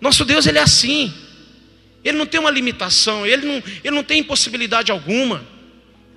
[0.00, 1.14] Nosso Deus, Ele é assim.
[2.04, 5.46] Ele não tem uma limitação, Ele não, ele não tem impossibilidade alguma.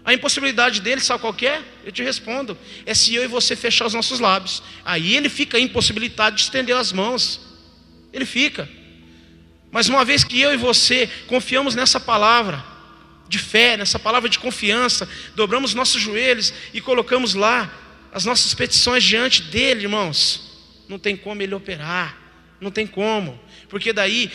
[0.04, 1.62] A impossibilidade dele, sabe qual é?
[1.88, 2.58] Eu te respondo.
[2.86, 4.62] É se eu e você fechar os nossos lábios.
[4.84, 7.40] Aí ele fica impossibilitado de estender as mãos.
[8.12, 8.68] Ele fica.
[9.72, 12.62] Mas uma vez que eu e você confiamos nessa palavra
[13.30, 17.74] de fé, nessa palavra de confiança, dobramos nossos joelhos e colocamos lá
[18.12, 22.18] as nossas petições diante dele, irmãos, não tem como ele operar.
[22.60, 23.40] Não tem como.
[23.70, 24.30] Porque daí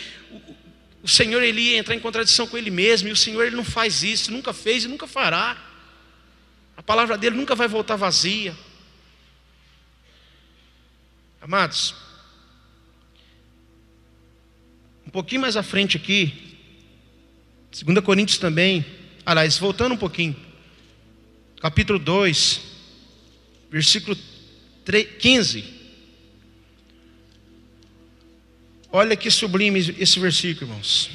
[1.03, 3.63] o Senhor ele ia entrar em contradição com ele mesmo, e o Senhor ele não
[3.63, 5.72] faz isso, nunca fez e nunca fará.
[6.75, 8.55] A palavra dele nunca vai voltar vazia.
[11.41, 11.93] Amados,
[15.05, 16.57] um pouquinho mais à frente aqui,
[17.83, 18.85] 2 Coríntios também,
[19.25, 20.35] aliás, voltando um pouquinho,
[21.59, 22.61] capítulo 2,
[23.69, 24.17] versículo
[24.85, 25.65] 3, 15.
[28.89, 31.09] Olha que sublime esse versículo, irmãos.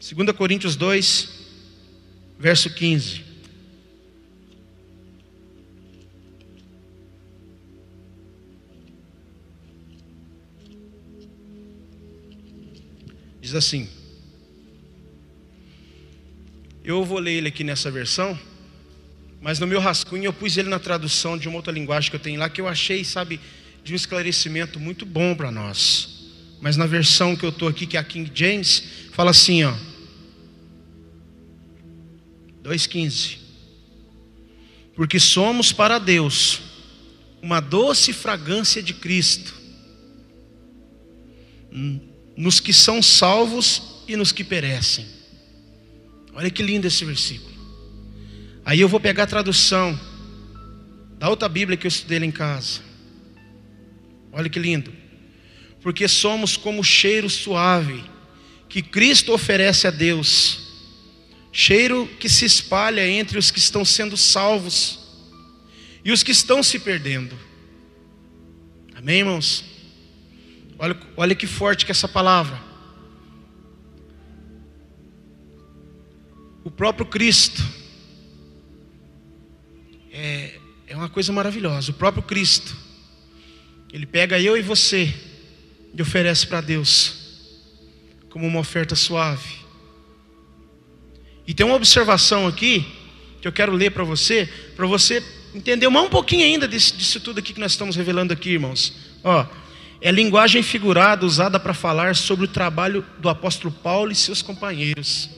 [0.00, 1.28] 2 Coríntios 2,
[2.38, 3.29] verso 15.
[13.50, 13.88] Diz assim.
[16.84, 18.38] Eu vou ler ele aqui nessa versão,
[19.42, 22.20] mas no meu rascunho eu pus ele na tradução de uma outra linguagem que eu
[22.20, 23.40] tenho lá, que eu achei, sabe,
[23.82, 26.30] de um esclarecimento muito bom para nós.
[26.60, 29.74] Mas na versão que eu estou aqui, que é a King James, fala assim, ó.
[32.62, 33.38] 2,15.
[34.94, 36.60] Porque somos para Deus
[37.42, 39.52] uma doce fragrância de Cristo,
[42.40, 45.06] nos que são salvos e nos que perecem.
[46.32, 47.50] Olha que lindo esse versículo.
[48.64, 49.98] Aí eu vou pegar a tradução
[51.18, 52.80] da outra Bíblia que eu estudei lá em casa.
[54.32, 55.00] Olha que lindo
[55.82, 58.04] porque somos como cheiro suave
[58.68, 60.60] que Cristo oferece a Deus,
[61.52, 65.00] cheiro que se espalha entre os que estão sendo salvos
[66.04, 67.36] e os que estão se perdendo.
[68.94, 69.64] Amém, irmãos?
[70.82, 72.58] Olha, olha que forte que é essa palavra.
[76.64, 77.62] O próprio Cristo
[80.10, 81.90] é, é uma coisa maravilhosa.
[81.90, 82.74] O próprio Cristo,
[83.92, 85.14] Ele pega eu e você
[85.92, 87.14] e oferece para Deus
[88.30, 89.56] como uma oferta suave.
[91.46, 92.86] E tem uma observação aqui
[93.42, 95.22] que eu quero ler para você, para você
[95.54, 98.94] entender mais um pouquinho ainda disso, disso, tudo aqui que nós estamos revelando aqui, irmãos.
[99.22, 99.46] Ó,
[100.00, 105.28] é linguagem figurada usada para falar sobre o trabalho do apóstolo Paulo e seus companheiros.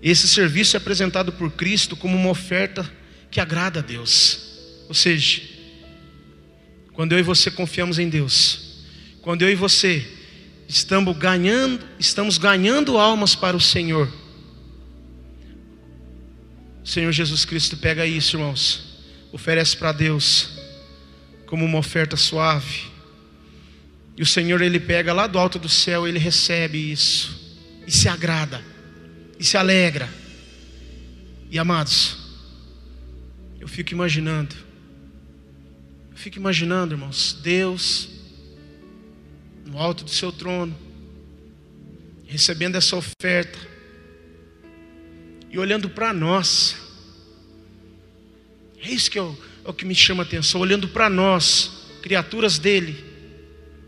[0.00, 2.88] Esse serviço é apresentado por Cristo como uma oferta
[3.28, 4.84] que agrada a Deus.
[4.88, 5.42] Ou seja,
[6.92, 8.86] Quando eu e você confiamos em Deus,
[9.20, 10.06] quando eu e você
[10.66, 14.10] estamos ganhando, estamos ganhando almas para o Senhor.
[16.82, 18.96] O Senhor Jesus Cristo pega isso, irmãos,
[19.30, 20.55] oferece para Deus
[21.46, 22.84] como uma oferta suave.
[24.16, 27.56] E o Senhor ele pega lá do alto do céu, ele recebe isso
[27.86, 28.62] e se agrada
[29.38, 30.08] e se alegra.
[31.50, 32.18] E amados,
[33.60, 34.54] eu fico imaginando,
[36.10, 38.08] eu fico imaginando, irmãos, Deus
[39.66, 40.76] no alto do seu trono,
[42.26, 43.58] recebendo essa oferta
[45.50, 46.76] e olhando para nós.
[48.80, 52.56] É isso que o, é o que me chama a atenção, olhando para nós, criaturas
[52.56, 53.04] dele,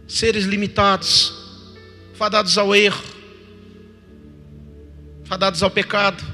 [0.09, 1.33] seres limitados,
[2.15, 3.05] fadados ao erro,
[5.25, 6.25] fadados ao pecado.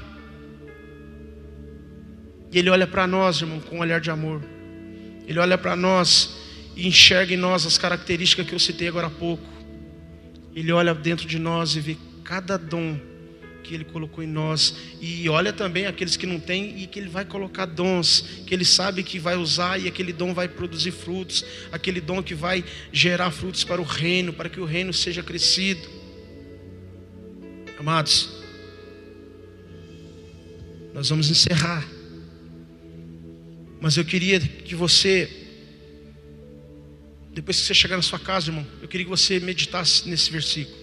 [2.51, 4.41] E ele olha para nós, irmão, com um olhar de amor.
[5.27, 6.37] Ele olha para nós
[6.75, 9.47] e enxerga em nós as características que eu citei agora há pouco.
[10.55, 12.99] Ele olha dentro de nós e vê cada dom
[13.65, 14.75] que Ele colocou em nós.
[15.01, 18.63] E olha também aqueles que não têm e que Ele vai colocar dons, que Ele
[18.63, 23.31] sabe que vai usar e aquele dom vai produzir frutos, aquele dom que vai gerar
[23.31, 25.81] frutos para o reino, para que o reino seja crescido.
[27.79, 28.29] Amados,
[30.93, 31.85] nós vamos encerrar.
[33.81, 35.29] Mas eu queria que você
[37.33, 40.77] depois que você chegar na sua casa, irmão, eu queria que você meditasse nesse versículo,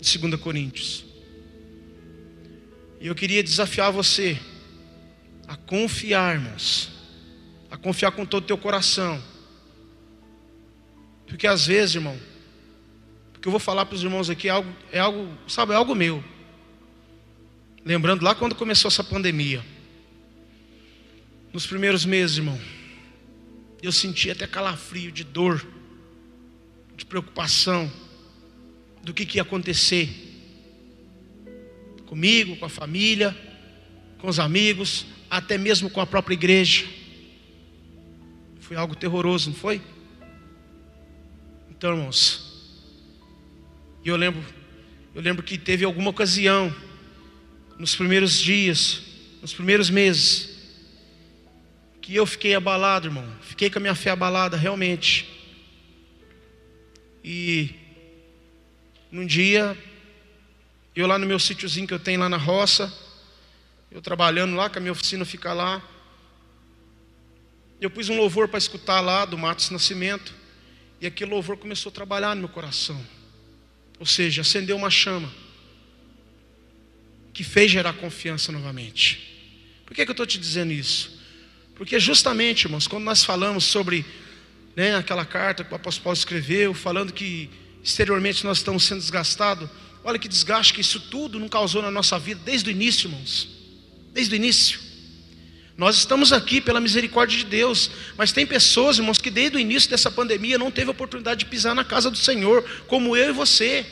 [0.00, 1.09] de 2 Coríntios.
[3.00, 4.38] E eu queria desafiar você
[5.48, 6.90] a confiar, irmãos,
[7.70, 9.20] a confiar com todo o teu coração.
[11.26, 12.20] Porque às vezes, irmão,
[13.32, 15.94] porque eu vou falar para os irmãos aqui é algo, é algo, sabe, é algo
[15.94, 16.22] meu.
[17.82, 19.64] Lembrando lá quando começou essa pandemia.
[21.50, 22.60] Nos primeiros meses, irmão,
[23.82, 25.66] eu senti até calafrio de dor
[26.94, 27.90] de preocupação
[29.02, 30.29] do que, que ia acontecer
[32.10, 33.36] comigo, com a família,
[34.18, 36.84] com os amigos, até mesmo com a própria igreja.
[38.58, 39.80] Foi algo terroroso, não foi?
[41.70, 42.82] Então, irmãos,
[44.04, 44.44] eu lembro,
[45.14, 46.74] eu lembro que teve alguma ocasião
[47.78, 49.02] nos primeiros dias,
[49.40, 50.58] nos primeiros meses,
[52.02, 53.36] que eu fiquei abalado, irmão.
[53.42, 55.28] Fiquei com a minha fé abalada, realmente.
[57.22, 57.70] E
[59.12, 59.78] num dia,
[61.00, 62.92] eu lá no meu sítiozinho que eu tenho lá na roça,
[63.90, 65.82] eu trabalhando lá, que a minha oficina fica lá.
[67.80, 70.34] Eu pus um louvor para escutar lá do Matos Nascimento,
[71.00, 73.04] e aquele louvor começou a trabalhar no meu coração.
[73.98, 75.32] Ou seja, acendeu uma chama
[77.32, 79.26] que fez gerar confiança novamente.
[79.86, 81.18] Por que, que eu estou te dizendo isso?
[81.74, 84.04] Porque justamente, irmãos, quando nós falamos sobre
[84.76, 87.48] né, aquela carta que o apóstolo Paulo escreveu, falando que
[87.82, 89.68] exteriormente nós estamos sendo desgastados.
[90.02, 93.48] Olha que desgaste que isso tudo não causou na nossa vida desde o início, irmãos.
[94.12, 94.80] Desde o início.
[95.76, 99.88] Nós estamos aqui pela misericórdia de Deus, mas tem pessoas, irmãos, que desde o início
[99.88, 103.86] dessa pandemia não teve oportunidade de pisar na casa do Senhor, como eu e você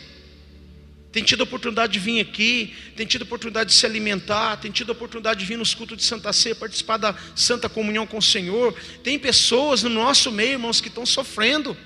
[1.11, 4.71] tem tido a oportunidade de vir aqui, tem tido a oportunidade de se alimentar, tem
[4.71, 8.18] tido a oportunidade de vir nos cultos de Santa Ceia, participar da Santa Comunhão com
[8.18, 8.75] o Senhor.
[9.03, 11.77] Tem pessoas no nosso meio, irmãos, que estão sofrendo.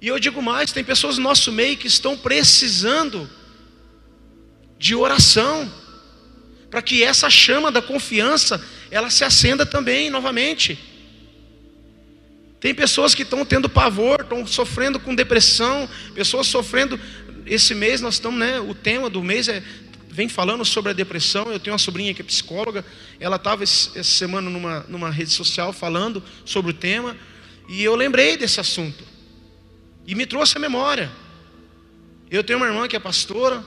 [0.00, 3.28] E eu digo mais: tem pessoas no nosso meio que estão precisando
[4.78, 5.70] de oração,
[6.70, 10.78] para que essa chama da confiança ela se acenda também novamente.
[12.58, 17.00] Tem pessoas que estão tendo pavor, estão sofrendo com depressão, pessoas sofrendo.
[17.46, 18.60] Esse mês nós estamos, né?
[18.60, 19.62] O tema do mês é
[20.10, 21.50] vem falando sobre a depressão.
[21.50, 22.84] Eu tenho uma sobrinha que é psicóloga,
[23.18, 27.16] ela estava essa semana numa, numa rede social falando sobre o tema,
[27.68, 29.04] e eu lembrei desse assunto,
[30.10, 31.08] e me trouxe a memória.
[32.28, 33.64] Eu tenho uma irmã que é pastora,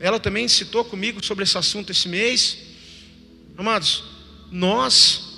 [0.00, 2.58] ela também citou comigo sobre esse assunto esse mês.
[3.56, 4.02] Amados,
[4.50, 5.30] nós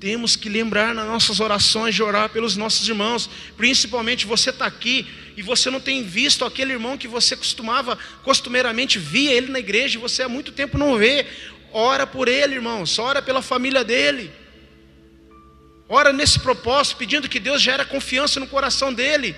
[0.00, 5.06] temos que lembrar nas nossas orações de orar pelos nossos irmãos, principalmente você está aqui
[5.36, 9.98] e você não tem visto aquele irmão que você costumava, costumeiramente via ele na igreja,
[9.98, 11.26] e você há muito tempo não vê.
[11.70, 14.32] Ora por ele, irmãos, ora pela família dele.
[15.94, 19.36] Ora nesse propósito, pedindo que Deus gere confiança no coração dele.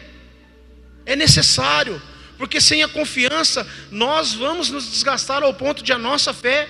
[1.06, 2.00] É necessário,
[2.38, 6.68] porque sem a confiança nós vamos nos desgastar ao ponto de a nossa fé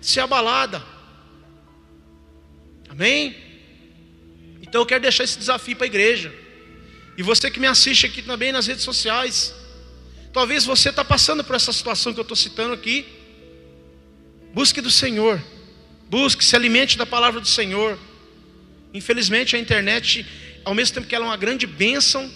[0.00, 0.82] ser abalada.
[2.88, 3.36] Amém?
[4.62, 6.34] Então eu quero deixar esse desafio para a igreja.
[7.16, 9.54] E você que me assiste aqui também nas redes sociais.
[10.32, 13.06] Talvez você está passando por essa situação que eu estou citando aqui.
[14.52, 15.42] Busque do Senhor.
[16.08, 17.98] Busque, se alimente da palavra do Senhor.
[18.94, 20.24] Infelizmente, a internet,
[20.64, 22.30] ao mesmo tempo que ela é uma grande bênção,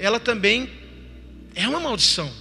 [0.00, 0.68] ela também
[1.54, 2.32] é uma maldição.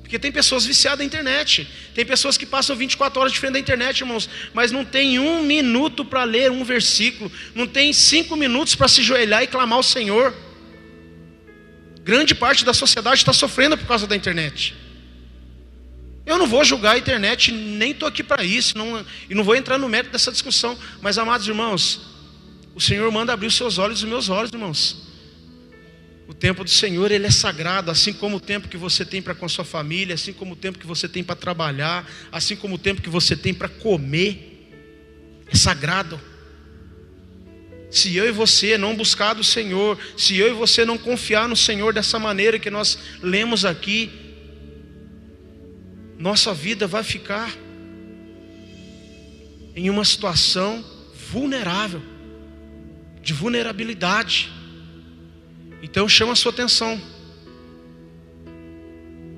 [0.00, 1.68] Porque tem pessoas viciadas na internet.
[1.94, 5.42] Tem pessoas que passam 24 horas de frente da internet, irmãos, mas não tem um
[5.42, 9.82] minuto para ler um versículo, não tem cinco minutos para se joelhar e clamar ao
[9.82, 10.34] Senhor.
[12.02, 14.74] Grande parte da sociedade está sofrendo por causa da internet.
[16.26, 19.54] Eu não vou julgar a internet, nem estou aqui para isso, não, e não vou
[19.54, 20.78] entrar no mérito dessa discussão.
[21.02, 22.00] Mas, amados irmãos,
[22.74, 25.03] o Senhor manda abrir os seus olhos e os meus olhos, irmãos.
[26.26, 29.34] O tempo do Senhor, ele é sagrado, assim como o tempo que você tem para
[29.34, 32.76] com a sua família, assim como o tempo que você tem para trabalhar, assim como
[32.76, 34.50] o tempo que você tem para comer.
[35.46, 36.18] É sagrado.
[37.90, 41.54] Se eu e você não buscar do Senhor, se eu e você não confiar no
[41.54, 44.10] Senhor dessa maneira que nós lemos aqui,
[46.18, 47.54] nossa vida vai ficar
[49.76, 50.84] em uma situação
[51.30, 52.02] vulnerável,
[53.20, 54.50] de vulnerabilidade.
[55.84, 56.98] Então chama a sua atenção.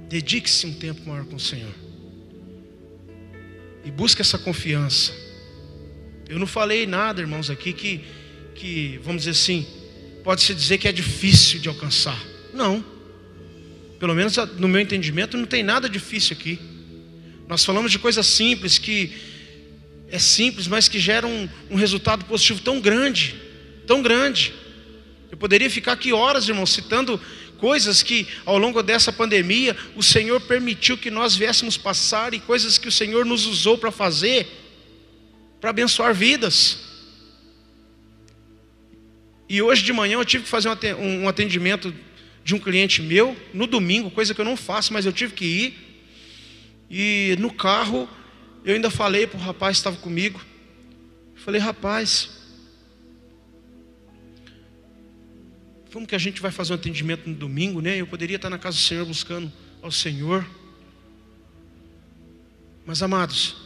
[0.08, 1.74] Dedique-se um tempo maior com o Senhor.
[3.84, 5.12] E busque essa confiança.
[6.28, 8.04] Eu não falei nada, irmãos, aqui que,
[8.54, 9.66] que vamos dizer assim,
[10.22, 12.24] pode-se dizer que é difícil de alcançar.
[12.54, 12.84] Não.
[13.98, 16.60] Pelo menos no meu entendimento, não tem nada difícil aqui.
[17.48, 19.12] Nós falamos de coisas simples que
[20.12, 23.34] é simples, mas que geram um, um resultado positivo tão grande,
[23.84, 24.54] tão grande.
[25.30, 27.20] Eu poderia ficar aqui horas, irmãos, citando
[27.58, 32.78] coisas que ao longo dessa pandemia o Senhor permitiu que nós viéssemos passar e coisas
[32.78, 34.46] que o Senhor nos usou para fazer,
[35.60, 36.78] para abençoar vidas.
[39.48, 40.68] E hoje de manhã eu tive que fazer
[40.98, 41.94] um atendimento
[42.44, 45.44] de um cliente meu no domingo, coisa que eu não faço, mas eu tive que
[45.44, 45.86] ir.
[46.90, 48.08] E no carro
[48.64, 50.40] eu ainda falei para o rapaz que estava comigo.
[51.36, 52.35] Falei, rapaz,
[55.96, 57.96] como que a gente vai fazer um atendimento no domingo, né?
[57.96, 60.46] Eu poderia estar na casa do Senhor buscando ao Senhor.
[62.84, 63.56] Mas amados,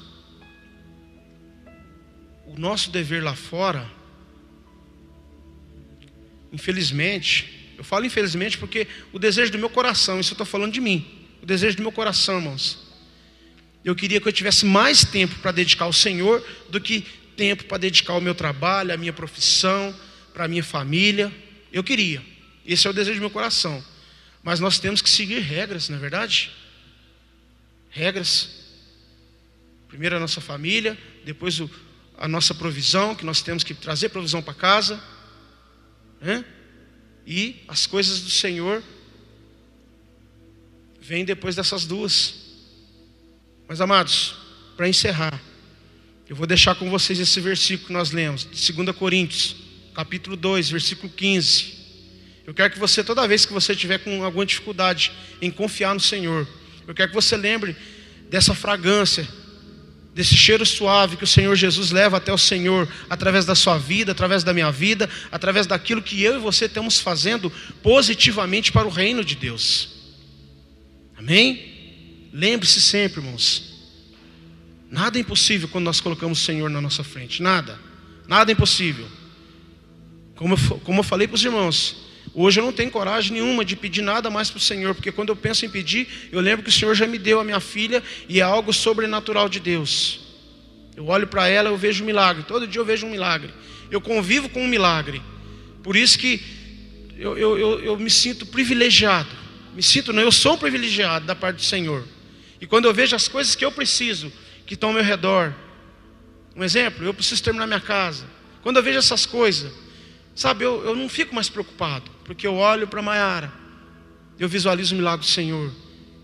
[2.47, 3.85] o nosso dever lá fora,
[6.53, 10.81] infelizmente, eu falo infelizmente porque o desejo do meu coração, isso eu estou falando de
[10.81, 11.05] mim,
[11.43, 12.79] o desejo do meu coração, irmãos,
[13.85, 17.05] eu queria que eu tivesse mais tempo para dedicar ao Senhor do que
[17.37, 19.93] tempo para dedicar ao meu trabalho, à minha profissão,
[20.33, 21.50] para a minha família.
[21.73, 22.23] Eu queria.
[22.65, 23.83] Esse é o desejo do meu coração.
[24.43, 26.51] Mas nós temos que seguir regras, não é verdade?
[27.91, 28.61] Regras.
[29.89, 31.71] Primeiro a nossa família, depois o,
[32.17, 35.03] a nossa provisão, que nós temos que trazer provisão para casa.
[36.21, 36.45] Né?
[37.27, 38.83] E as coisas do Senhor
[41.01, 42.35] vêm depois dessas duas.
[43.69, 44.37] Mas amados,
[44.77, 45.41] para encerrar,
[46.29, 49.70] eu vou deixar com vocês esse versículo que nós lemos, de 2 Coríntios
[50.01, 51.75] capítulo 2, versículo 15.
[52.47, 56.01] Eu quero que você, toda vez que você tiver com alguma dificuldade em confiar no
[56.01, 56.49] Senhor,
[56.89, 57.77] eu quero que você lembre
[58.31, 59.29] dessa fragrância,
[60.15, 64.13] desse cheiro suave que o Senhor Jesus leva até o Senhor, através da sua vida,
[64.13, 68.91] através da minha vida, através daquilo que eu e você estamos fazendo positivamente para o
[68.91, 69.91] reino de Deus.
[71.15, 72.31] Amém?
[72.33, 73.71] Lembre-se sempre, irmãos.
[74.91, 77.43] Nada é impossível quando nós colocamos o Senhor na nossa frente.
[77.43, 77.79] Nada.
[78.27, 79.20] Nada é impossível.
[80.41, 81.97] Como eu, como eu falei para os irmãos,
[82.33, 85.29] hoje eu não tenho coragem nenhuma de pedir nada mais para o Senhor, porque quando
[85.29, 88.03] eu penso em pedir, eu lembro que o Senhor já me deu a minha filha
[88.27, 90.21] e é algo sobrenatural de Deus.
[90.97, 92.43] Eu olho para ela, eu vejo um milagre.
[92.45, 93.53] Todo dia eu vejo um milagre.
[93.91, 95.21] Eu convivo com um milagre.
[95.83, 96.41] Por isso que
[97.19, 99.29] eu, eu, eu, eu me sinto privilegiado.
[99.75, 102.03] Me sinto, não, eu sou um privilegiado da parte do Senhor.
[102.63, 104.33] E quando eu vejo as coisas que eu preciso,
[104.65, 105.55] que estão ao meu redor.
[106.57, 108.25] Um exemplo, eu preciso terminar minha casa.
[108.63, 109.71] Quando eu vejo essas coisas,
[110.35, 113.53] Sabe, eu, eu não fico mais preocupado, porque eu olho para Maiara,
[114.39, 115.71] eu visualizo o milagre do Senhor,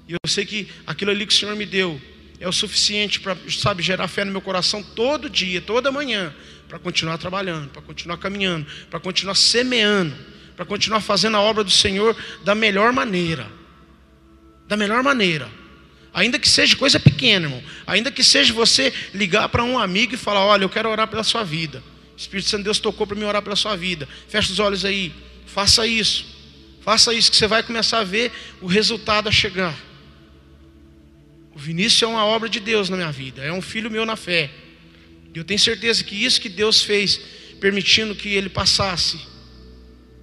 [0.09, 2.00] e eu sei que aquilo ali que o Senhor me deu
[2.38, 6.34] é o suficiente para, sabe, gerar fé no meu coração todo dia, toda manhã,
[6.68, 10.14] para continuar trabalhando, para continuar caminhando, para continuar semeando,
[10.54, 13.46] para continuar fazendo a obra do Senhor da melhor maneira.
[14.66, 15.48] Da melhor maneira.
[16.12, 17.62] Ainda que seja coisa pequena, irmão.
[17.86, 21.22] Ainda que seja você ligar para um amigo e falar: Olha, eu quero orar pela
[21.22, 21.82] sua vida.
[22.16, 24.08] O Espírito Santo de Deus tocou para me orar pela sua vida.
[24.28, 25.12] Feche os olhos aí.
[25.44, 26.24] Faça isso.
[26.80, 29.76] Faça isso que você vai começar a ver o resultado a chegar.
[31.54, 33.42] O Vinícius é uma obra de Deus na minha vida.
[33.42, 34.50] É um filho meu na fé.
[35.34, 37.20] E eu tenho certeza que isso que Deus fez,
[37.60, 39.20] permitindo que ele passasse,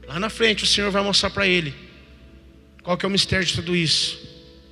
[0.07, 1.73] lá na frente o Senhor vai mostrar para ele
[2.81, 4.19] qual que é o mistério de tudo isso.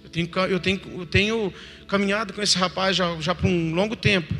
[0.04, 1.54] Eu tenho, eu tenho, eu tenho
[1.88, 4.34] caminhado com esse rapaz já, já por um longo tempo.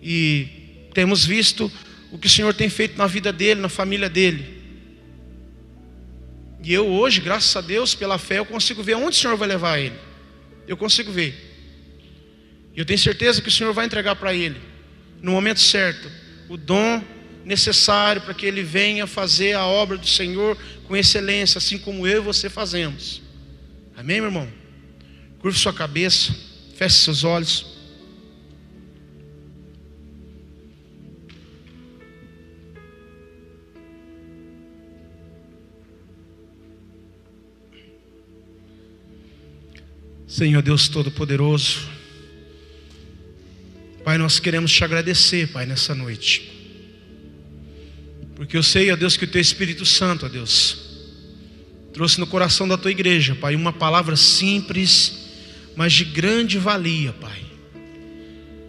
[0.00, 0.65] E
[0.96, 1.70] temos visto
[2.10, 4.62] o que o Senhor tem feito na vida dele, na família dele.
[6.64, 9.46] E eu hoje, graças a Deus, pela fé, eu consigo ver onde o Senhor vai
[9.46, 9.94] levar ele.
[10.66, 11.34] Eu consigo ver.
[12.74, 14.56] E eu tenho certeza que o Senhor vai entregar para ele,
[15.20, 16.10] no momento certo,
[16.48, 17.04] o dom
[17.44, 20.56] necessário para que ele venha fazer a obra do Senhor
[20.88, 23.20] com excelência, assim como eu e você fazemos.
[23.94, 24.48] Amém, meu irmão?
[25.40, 26.34] Curve sua cabeça,
[26.74, 27.75] feche seus olhos.
[40.36, 41.88] Senhor Deus Todo-Poderoso,
[44.04, 46.52] Pai, nós queremos te agradecer, Pai, nessa noite.
[48.34, 50.76] Porque eu sei, ó Deus, que o Teu Espírito Santo, ó Deus,
[51.90, 55.26] trouxe no coração da Tua igreja, Pai, uma palavra simples,
[55.74, 57.42] mas de grande valia, Pai.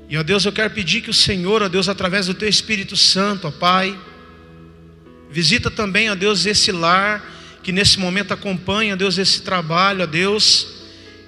[0.07, 2.95] E, ó Deus, eu quero pedir que o Senhor, ó Deus, através do Teu Espírito
[2.95, 3.99] Santo, ó Pai,
[5.29, 10.05] visita também, ó Deus, esse lar que nesse momento acompanha, ó Deus, esse trabalho, ó
[10.05, 10.76] Deus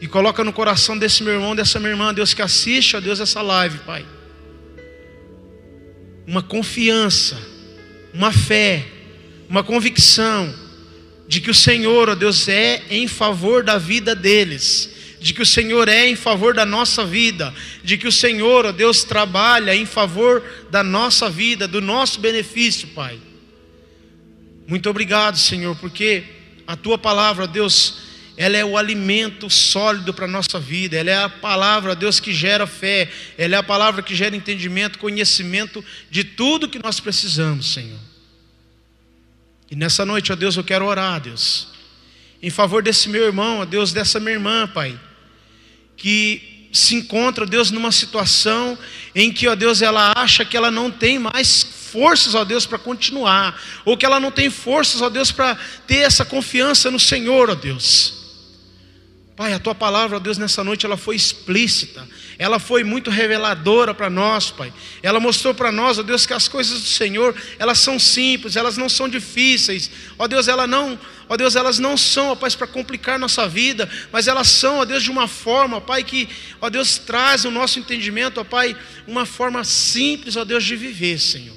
[0.01, 3.19] e coloca no coração desse meu irmão, dessa minha irmã, Deus que assiste, ó Deus,
[3.19, 4.05] essa live, Pai.
[6.25, 7.37] Uma confiança,
[8.13, 8.85] uma fé,
[9.49, 10.53] uma convicção
[11.27, 14.89] de que o Senhor, ó Deus, é em favor da vida deles,
[15.19, 18.71] de que o Senhor é em favor da nossa vida, de que o Senhor, ó
[18.71, 20.41] Deus, trabalha em favor
[20.71, 23.19] da nossa vida, do nosso benefício, Pai.
[24.65, 26.23] Muito obrigado, Senhor, porque
[26.65, 28.08] a tua palavra, ó Deus,
[28.39, 32.31] ela é o alimento sólido para a nossa vida, ela é a palavra, Deus, que
[32.31, 37.73] gera fé, ela é a palavra que gera entendimento, conhecimento de tudo que nós precisamos,
[37.73, 37.99] Senhor.
[39.69, 41.67] E nessa noite, ó Deus, eu quero orar, Deus,
[42.41, 44.97] em favor desse meu irmão, ó Deus, dessa minha irmã, Pai,
[45.97, 48.79] que se encontra, Deus, numa situação
[49.13, 51.61] em que, ó Deus, ela acha que ela não tem mais
[51.91, 55.97] forças, ó Deus, para continuar, ou que ela não tem forças, ó Deus, para ter
[55.97, 58.18] essa confiança no Senhor, ó Deus.
[59.39, 62.05] Pai, a tua palavra, Deus, nessa noite ela foi explícita,
[62.37, 64.73] ela foi muito reveladora para nós, Pai.
[65.01, 68.75] Ela mostrou para nós, ó Deus, que as coisas do Senhor, elas são simples, elas
[68.75, 69.89] não são difíceis.
[70.17, 73.89] Ó Deus, ela não, ó Deus, elas não são, ó Pai, para complicar nossa vida,
[74.11, 76.27] mas elas são, ó Deus, de uma forma, ó Pai, que,
[76.59, 78.75] ó Deus, traz o nosso entendimento, ó Pai,
[79.07, 81.55] uma forma simples, ó Deus, de viver, Senhor.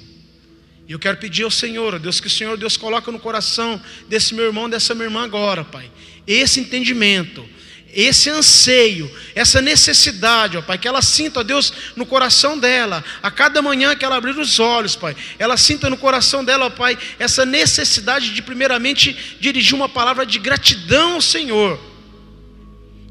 [0.87, 3.81] E eu quero pedir ao Senhor, ó Deus, que o Senhor, Deus, coloca no coração
[4.07, 5.91] desse meu irmão, dessa minha irmã agora, Pai,
[6.25, 7.45] esse entendimento
[7.93, 13.29] esse anseio, essa necessidade, ó Pai, que ela sinta, ó Deus, no coração dela, a
[13.29, 16.97] cada manhã que ela abrir os olhos, Pai, ela sinta no coração dela, ó Pai,
[17.19, 21.79] essa necessidade de, primeiramente, dirigir uma palavra de gratidão ao Senhor,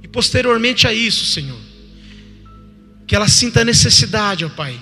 [0.02, 1.60] e posteriormente a isso, Senhor,
[3.06, 4.80] que ela sinta a necessidade, ó Pai,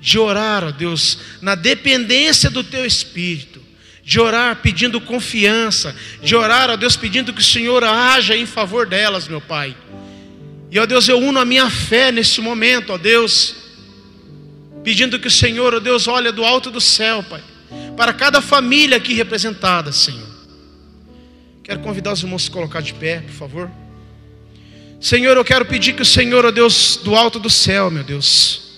[0.00, 3.67] de orar, ó Deus, na dependência do Teu Espírito,
[4.08, 8.86] de orar pedindo confiança, de orar, ó Deus, pedindo que o Senhor haja em favor
[8.86, 9.76] delas, meu Pai.
[10.70, 13.54] E ó Deus, eu uno a minha fé nesse momento, ó Deus,
[14.82, 17.42] pedindo que o Senhor, ó Deus, olhe do alto do céu, Pai,
[17.98, 20.26] para cada família aqui representada, Senhor.
[21.62, 23.70] Quero convidar os irmãos a se colocar de pé, por favor.
[24.98, 28.68] Senhor, eu quero pedir que o Senhor, ó Deus, do alto do céu, meu Deus,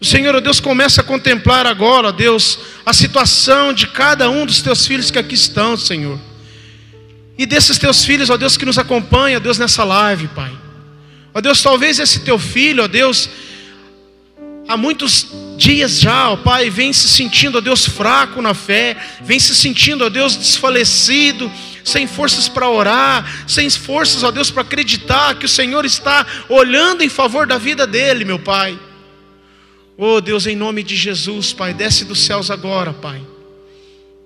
[0.00, 4.46] o Senhor, ó Deus, começa a contemplar agora, ó Deus, a situação de cada um
[4.46, 6.20] dos teus filhos que aqui estão, Senhor.
[7.36, 10.56] E desses teus filhos, ó Deus, que nos acompanha, ó Deus, nessa live, Pai.
[11.34, 13.28] Ó Deus, talvez esse teu filho, ó Deus,
[14.68, 15.26] há muitos
[15.56, 20.04] dias já, ó Pai, vem se sentindo, ó Deus, fraco na fé, vem se sentindo,
[20.04, 21.50] ó Deus, desfalecido,
[21.82, 27.02] sem forças para orar, sem forças, ó Deus, para acreditar que o Senhor está olhando
[27.02, 28.78] em favor da vida dele, meu Pai.
[29.98, 33.20] Oh Deus, em nome de Jesus, Pai, desce dos céus agora, Pai.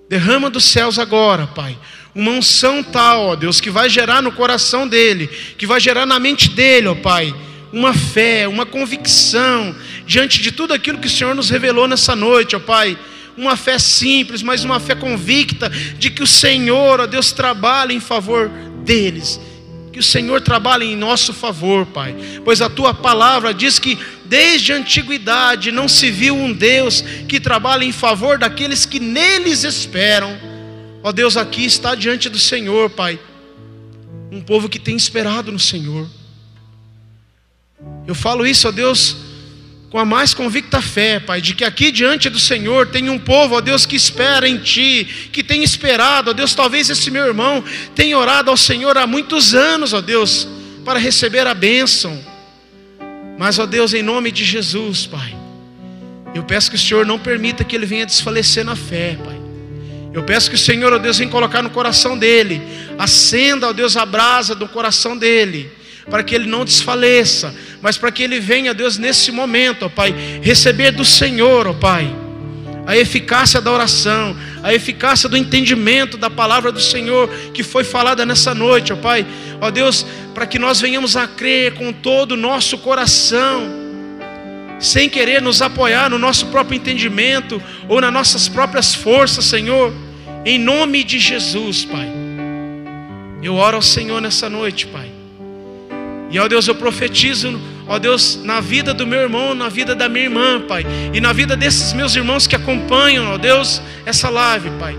[0.09, 1.77] Derrama dos céus agora, Pai.
[2.13, 6.19] Uma unção tal, ó Deus, que vai gerar no coração dele, que vai gerar na
[6.19, 7.33] mente dele, ó Pai,
[7.71, 9.73] uma fé, uma convicção
[10.05, 12.97] diante de tudo aquilo que o Senhor nos revelou nessa noite, ó Pai.
[13.37, 17.99] Uma fé simples, mas uma fé convicta de que o Senhor, ó Deus, trabalha em
[18.01, 18.49] favor
[18.83, 19.39] deles.
[19.91, 22.15] Que o Senhor trabalhe em nosso favor, Pai.
[22.45, 23.97] Pois a tua palavra diz que
[24.31, 29.65] Desde a antiguidade não se viu um Deus que trabalha em favor daqueles que neles
[29.65, 30.39] esperam.
[31.03, 33.19] Ó Deus, aqui está diante do Senhor, Pai,
[34.31, 36.09] um povo que tem esperado no Senhor.
[38.07, 39.17] Eu falo isso, ó Deus,
[39.91, 43.55] com a mais convicta fé, Pai, de que aqui diante do Senhor tem um povo,
[43.55, 47.61] ó Deus, que espera em Ti, que tem esperado, ó Deus, talvez esse meu irmão
[47.93, 50.47] tenha orado ao Senhor há muitos anos, ó Deus,
[50.85, 52.17] para receber a bênção.
[53.37, 55.35] Mas, ó Deus, em nome de Jesus, Pai,
[56.33, 59.37] Eu peço que o Senhor não permita que ele venha desfalecer na fé, Pai.
[60.13, 62.61] Eu peço que o Senhor, ó Deus, venha colocar no coração dele,
[62.97, 65.69] acenda, ó Deus, a brasa do coração dele,
[66.09, 70.13] para que ele não desfaleça, mas para que ele venha, Deus, nesse momento, ó Pai,
[70.41, 72.13] receber do Senhor, ó Pai,
[72.85, 78.25] a eficácia da oração, a eficácia do entendimento da palavra do Senhor que foi falada
[78.25, 79.25] nessa noite, ó Pai,
[79.59, 83.81] ó Deus, para que nós venhamos a crer com todo o nosso coração
[84.81, 89.93] sem querer nos apoiar no nosso próprio entendimento ou nas nossas próprias forças, Senhor,
[90.43, 92.11] em nome de Jesus, Pai.
[93.43, 95.20] Eu oro ao Senhor nessa noite, Pai.
[96.31, 100.07] E ó Deus, eu profetizo, ó Deus, na vida do meu irmão, na vida da
[100.07, 104.69] minha irmã, Pai, e na vida desses meus irmãos que acompanham, ó Deus, essa live,
[104.79, 104.97] Pai.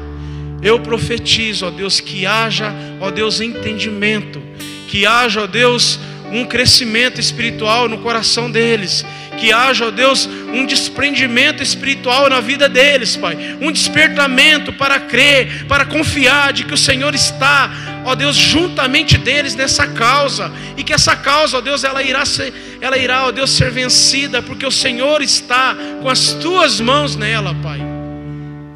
[0.63, 4.43] Eu profetizo, ó Deus, que haja, ó Deus, entendimento,
[4.89, 5.99] que haja, ó Deus,
[6.31, 9.05] um crescimento espiritual no coração deles,
[9.39, 15.65] que haja, ó Deus, um desprendimento espiritual na vida deles, Pai, um despertamento para crer,
[15.67, 17.71] para confiar de que o Senhor está,
[18.05, 22.53] ó Deus, juntamente deles nessa causa, e que essa causa, ó Deus, ela irá ser,
[22.81, 27.55] ela irá, ó Deus, ser vencida, porque o Senhor está com as tuas mãos nela,
[27.63, 27.81] Pai,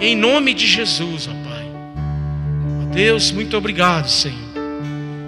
[0.00, 1.66] em nome de Jesus, ó Pai,
[2.82, 4.38] ó Deus, muito obrigado, Senhor,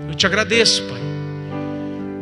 [0.09, 0.99] eu te agradeço, Pai.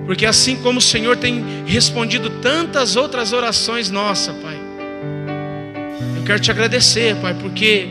[0.06, 4.56] Porque assim como o Senhor tem respondido tantas outras orações nossa, Pai.
[6.16, 7.88] Eu quero te agradecer, Pai, porque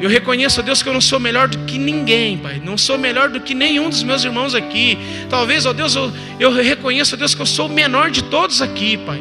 [0.00, 2.60] eu reconheço, Deus, que eu não sou melhor do que ninguém, Pai.
[2.62, 4.98] Não sou melhor do que nenhum dos meus irmãos aqui.
[5.30, 8.98] Talvez, ó Deus, eu, eu reconheço, Deus, que eu sou o menor de todos aqui,
[8.98, 9.20] Pai.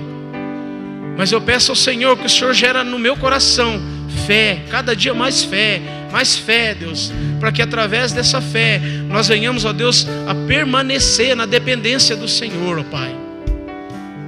[1.17, 3.81] Mas eu peço ao Senhor que o Senhor gera no meu coração
[4.27, 9.63] fé, cada dia mais fé, mais fé, Deus, para que através dessa fé nós venhamos,
[9.65, 13.15] ó Deus, a permanecer na dependência do Senhor, ó Pai.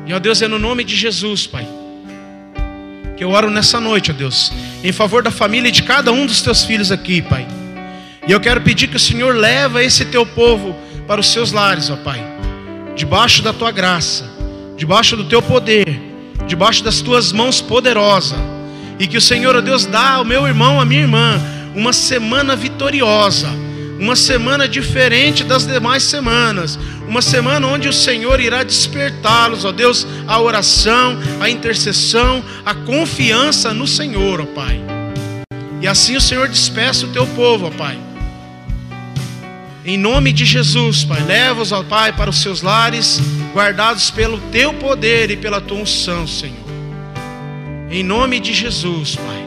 [0.05, 1.67] E ó Deus, é no nome de Jesus, Pai,
[3.17, 4.53] que eu oro nessa noite, ó Deus,
[4.83, 7.47] em favor da família e de cada um dos teus filhos aqui, Pai.
[8.27, 10.75] E eu quero pedir que o Senhor leve esse teu povo
[11.07, 12.23] para os seus lares, ó Pai,
[12.95, 14.29] debaixo da tua graça,
[14.77, 15.99] debaixo do teu poder,
[16.45, 18.37] debaixo das tuas mãos poderosas.
[18.99, 21.41] E que o Senhor, ó Deus, dá ao meu irmão, à minha irmã,
[21.75, 23.49] uma semana vitoriosa,
[23.99, 26.77] uma semana diferente das demais semanas,
[27.07, 33.73] uma semana onde o Senhor irá despertá-los, ó Deus, a oração, a intercessão, a confiança
[33.73, 34.79] no Senhor, ó Pai.
[35.81, 37.97] E assim o Senhor despeça o teu povo, ó Pai.
[39.85, 43.21] Em nome de Jesus, Pai, leva-os, ó Pai, para os seus lares,
[43.53, 46.67] guardados pelo teu poder e pela tua unção, Senhor.
[47.89, 49.46] Em nome de Jesus, Pai.